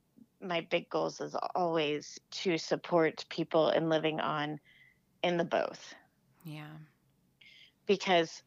[0.41, 4.61] my big goals is always to support people in living on
[5.23, 5.95] in the both
[6.45, 6.67] Yeah.
[7.87, 8.43] because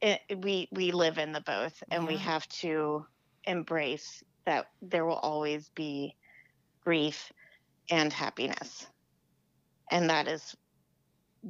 [0.00, 3.06] it, we we live in the both and we have to
[3.44, 6.14] embrace that there will always be
[6.82, 7.32] grief
[7.90, 8.86] and happiness
[9.90, 10.54] and that is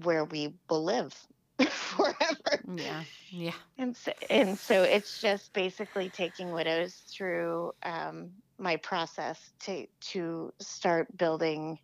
[0.02, 1.14] where we will live
[1.68, 3.04] forever Yeah.
[3.30, 3.52] Yeah.
[3.78, 10.52] And so, and so it's just basically taking widows through um, my process to to
[10.60, 11.78] start building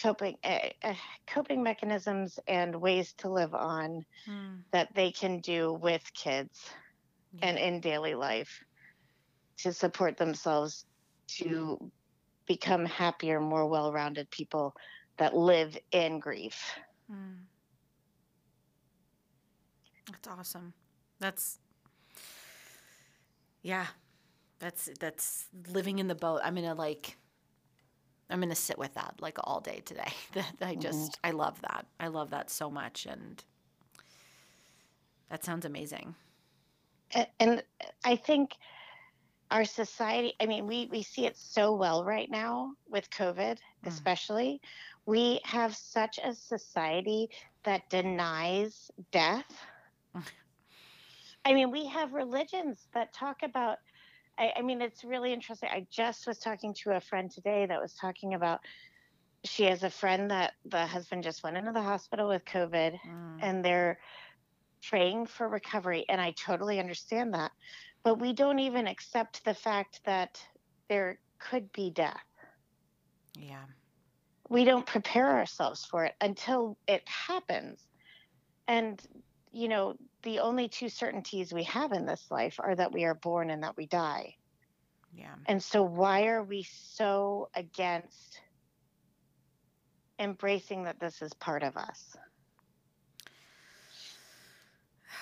[0.00, 0.94] coping uh,
[1.26, 4.62] coping mechanisms and ways to live on Mm.
[4.72, 6.70] that they can do with kids
[7.32, 7.48] Yeah.
[7.48, 8.62] and in daily life
[9.58, 10.84] to support themselves
[11.38, 11.90] to
[12.46, 14.74] become happier, more well-rounded people
[15.18, 16.78] that live in grief.
[17.10, 17.46] Mm.
[20.10, 20.74] That's awesome.
[21.20, 21.58] That's
[23.62, 23.86] yeah.
[24.58, 26.40] That's that's living in the boat.
[26.44, 27.16] I'm gonna like
[28.32, 30.12] I'm gonna sit with that like all day today.
[30.32, 31.86] That I just I love that.
[32.00, 33.42] I love that so much and
[35.28, 36.14] that sounds amazing.
[37.40, 37.62] And
[38.04, 38.52] I think
[39.50, 43.88] our society, I mean, we, we see it so well right now with COVID, Mm.
[43.88, 44.60] especially.
[45.04, 47.28] We have such a society
[47.64, 49.66] that denies death.
[51.44, 53.78] I mean, we have religions that talk about,
[54.38, 55.68] I, I mean, it's really interesting.
[55.72, 58.60] I just was talking to a friend today that was talking about
[59.44, 63.38] she has a friend that the husband just went into the hospital with COVID Mm.
[63.42, 63.98] and they're
[64.88, 67.52] praying for recovery and i totally understand that
[68.04, 70.42] but we don't even accept the fact that
[70.88, 72.22] there could be death
[73.36, 73.64] Yeah.
[74.48, 77.86] we don't prepare ourselves for it until it happens
[78.68, 79.00] and
[79.52, 83.14] you know the only two certainties we have in this life are that we are
[83.14, 84.34] born and that we die
[85.14, 85.34] Yeah.
[85.46, 88.40] and so why are we so against
[90.18, 92.16] embracing that this is part of us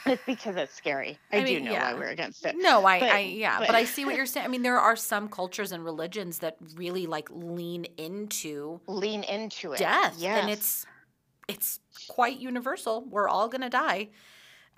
[0.07, 1.93] it's because it's scary i, I do know yeah.
[1.93, 4.27] why we're against it No, I, But- I yeah, but, but- I see what you're
[4.27, 4.45] saying.
[4.47, 9.73] I mean, there are some cultures and religions that really like lean into lean into
[9.73, 10.41] it death yes.
[10.43, 10.87] and it's
[11.49, 14.09] it's quite universal we're all going to die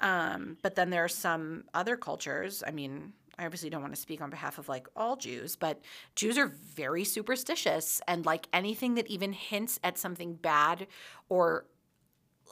[0.02, 4.00] um, but then there are some other cultures i mean i obviously don't want to
[4.00, 5.80] speak on behalf of like all jews but
[6.16, 10.86] jews are very superstitious and like anything that even hints at something bad
[11.28, 11.66] or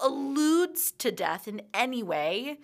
[0.02, 2.58] alludes to death in any way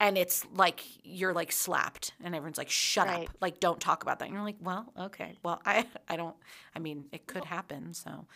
[0.00, 3.28] and it's like you're like slapped and everyone's like shut Right.
[3.28, 6.36] up like don't talk about that and you're like well okay well i i don't
[6.76, 8.26] i mean it could happen so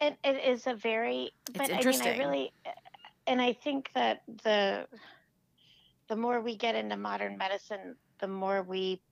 [0.00, 1.84] It, it is a very, but I interesting.
[1.84, 2.52] mean, I really,
[3.26, 4.88] and I think that the
[6.08, 9.02] the more we get into modern medicine, the more we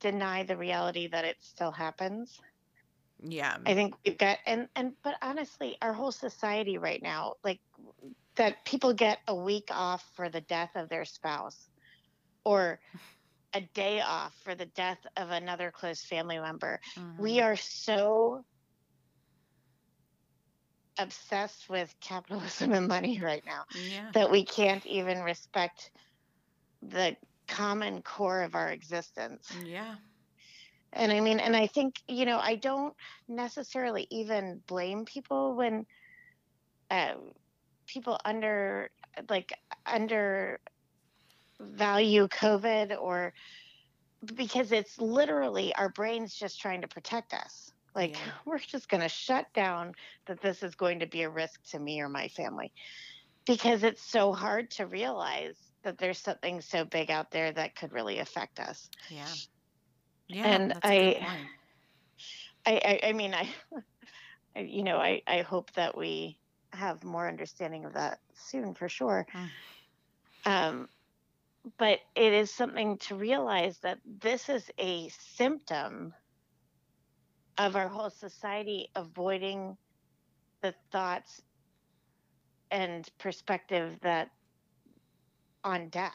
[0.00, 2.40] deny the reality that it still happens.
[3.22, 7.60] yeah I think we've got, and and but honestly, our whole society right now, like
[8.36, 11.68] that, people get a week off for the death of their spouse,
[12.44, 12.80] or
[13.54, 16.80] a day off for the death of another close family member.
[16.96, 17.16] Mhm.
[17.16, 18.44] We are so
[20.98, 24.10] obsessed with capitalism and money right now yeah.
[24.14, 25.90] that we can't even respect
[26.82, 27.16] the
[27.46, 29.52] common core of our existence.
[29.64, 29.96] Yeah.
[30.92, 32.94] And I mean, and I think, you know, I don't
[33.28, 35.86] necessarily even blame people when
[36.90, 37.32] um,
[37.86, 38.90] people under,
[39.28, 39.52] like,
[39.84, 40.60] under
[41.60, 43.32] value COVID or
[44.34, 47.72] because it's literally our brains just trying to protect us.
[47.96, 48.32] Like, Yeah.
[48.44, 49.94] we're just going to shut down
[50.26, 52.72] that this is going to be a risk to me or my family
[53.46, 57.92] because it's so hard to realize that there's something so big out there that could
[57.92, 58.90] really affect us.
[59.08, 59.26] Yeah.
[60.28, 60.46] Yeah.
[60.46, 61.48] And that's a good I-.
[62.66, 62.72] I,
[63.04, 63.48] I, I mean, I,
[64.56, 66.38] I- you know, I, I hope that we
[66.72, 69.26] have more understanding of that soon for sure.
[69.34, 69.48] Mm.
[70.44, 70.88] Um,
[71.78, 76.14] but it is something to realize that this is a symptom
[77.58, 79.76] of our whole society avoiding
[80.62, 81.42] the thoughts
[82.70, 84.30] and perspective that
[85.64, 86.12] on death.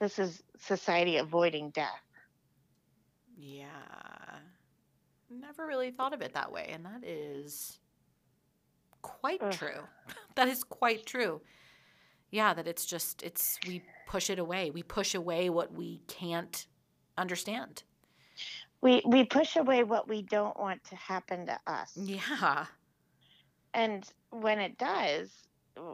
[0.00, 2.02] This is society avoiding death.
[3.36, 3.66] Yeah.
[5.30, 6.70] Never really thought of it that way.
[6.72, 7.78] And that is
[9.02, 9.52] quite Ugh.
[9.52, 9.80] true.
[10.36, 11.40] That is quite true.
[12.30, 14.70] Yeah, that it's just, it's, we push it away.
[14.70, 16.66] We push away what we can't
[17.18, 17.82] understand.
[18.82, 21.96] We we push away what we don't want to happen to us.
[21.96, 22.66] Yeah.
[23.74, 25.46] and when it does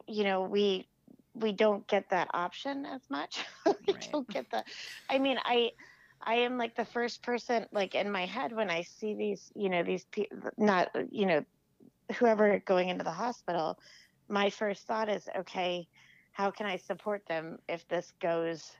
[0.08, 0.88] you know we
[1.34, 4.10] we don't get that option as much we Right.
[4.12, 4.66] don't get that
[5.08, 5.70] i mean i
[6.24, 9.68] i am like the first person like in my head when i see these you
[9.68, 11.42] know these people not you know
[12.18, 13.76] whoever going into the hospital
[14.28, 15.86] my first thought is okay
[16.32, 18.72] how can i support them if this goes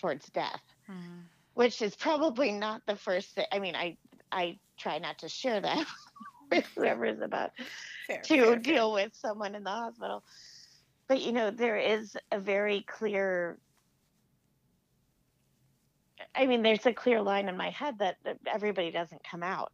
[0.00, 1.30] towards death Mhm.
[1.54, 3.96] Which is probably not the first thing i mean i
[4.32, 5.86] i try not to share that
[6.50, 7.52] with whoever is about
[8.06, 8.56] Fair, to fair, fair.
[8.56, 10.24] deal with someone in the hospital.
[11.08, 13.58] But you know, there is a very clear
[16.34, 19.72] I mean, there's a clear line in my head that, that everybody doesn't come out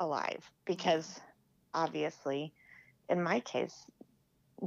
[0.00, 1.84] alive because mm-hmm.
[1.84, 2.52] obviously
[3.08, 3.84] in my case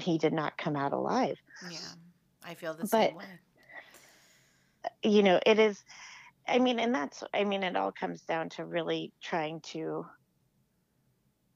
[0.01, 1.37] he did not come out alive.
[1.69, 1.77] Yeah.
[2.43, 3.25] I feel the But- same way.
[5.03, 5.83] You know, it is
[6.47, 10.05] I mean, and that's I mean, it all comes down to really trying to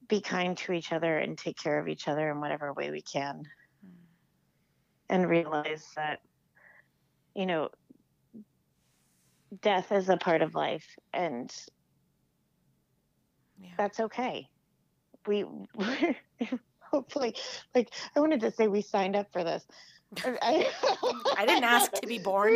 [0.08, 3.02] be kind to each other and take care of each other in whatever way we
[3.02, 3.42] can.
[3.84, 3.90] Mm.
[5.08, 6.20] and realize that
[7.34, 7.68] you know
[9.60, 11.50] death is a part of life and
[13.60, 13.70] Yeah.
[13.78, 14.48] that's okay
[15.26, 15.44] we
[16.92, 17.34] hopefully
[17.74, 19.64] like i wanted to say we signed up for this
[20.24, 20.68] i,
[21.38, 22.52] I didn't ask to be born.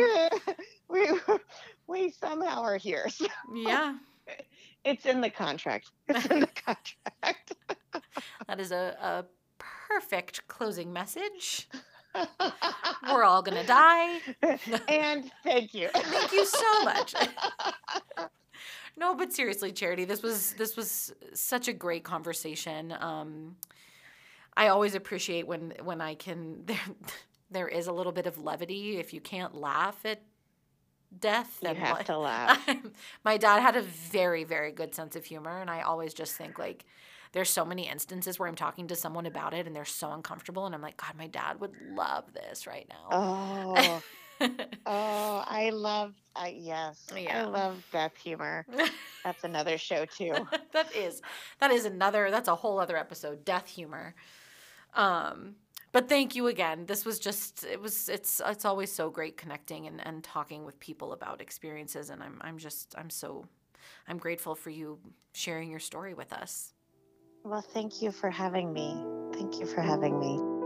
[0.89, 1.19] we, we,
[1.87, 3.95] we somehow are here so Yeah.
[4.83, 7.53] it's in the contract it's in the contract
[8.47, 9.25] That is a, a
[9.89, 11.67] perfect closing message.
[13.09, 14.19] We're all going to die.
[14.87, 17.13] and thank you Thank you so much.
[18.97, 22.93] no, but seriously, Charity, this was this was such a great conversation.
[22.99, 23.55] Um,
[24.55, 26.65] I always appreciate when when I can
[27.51, 28.97] there is a little bit of levity.
[28.97, 30.21] If you can't laugh at
[31.19, 32.69] death, you then have what- to laugh
[33.23, 36.59] my dad had a very very good sense of humor, and I always just think
[36.59, 36.85] like.
[37.33, 40.65] There's so many instances where I'm talking to someone about it and they're so uncomfortable,
[40.65, 43.09] and I'm like, God, my dad would love this right now.
[43.11, 44.01] oh
[44.85, 47.41] Oh, I love, I yes, Yeah.
[47.41, 48.65] I love death humor.
[49.25, 50.35] That's another show too.
[50.71, 51.21] that is
[51.59, 54.15] that is another that's a whole other episode death humor
[54.95, 55.55] um
[55.97, 59.87] but thank you again this was just it was it's it's always so great connecting
[59.87, 63.43] and, and talking with people about experiences and i'm i'm just i'm so
[64.07, 64.99] i'm grateful for you
[65.33, 66.73] sharing your story with us
[67.43, 69.01] Well, thank you for having me.
[69.33, 70.56] Thank you for having me.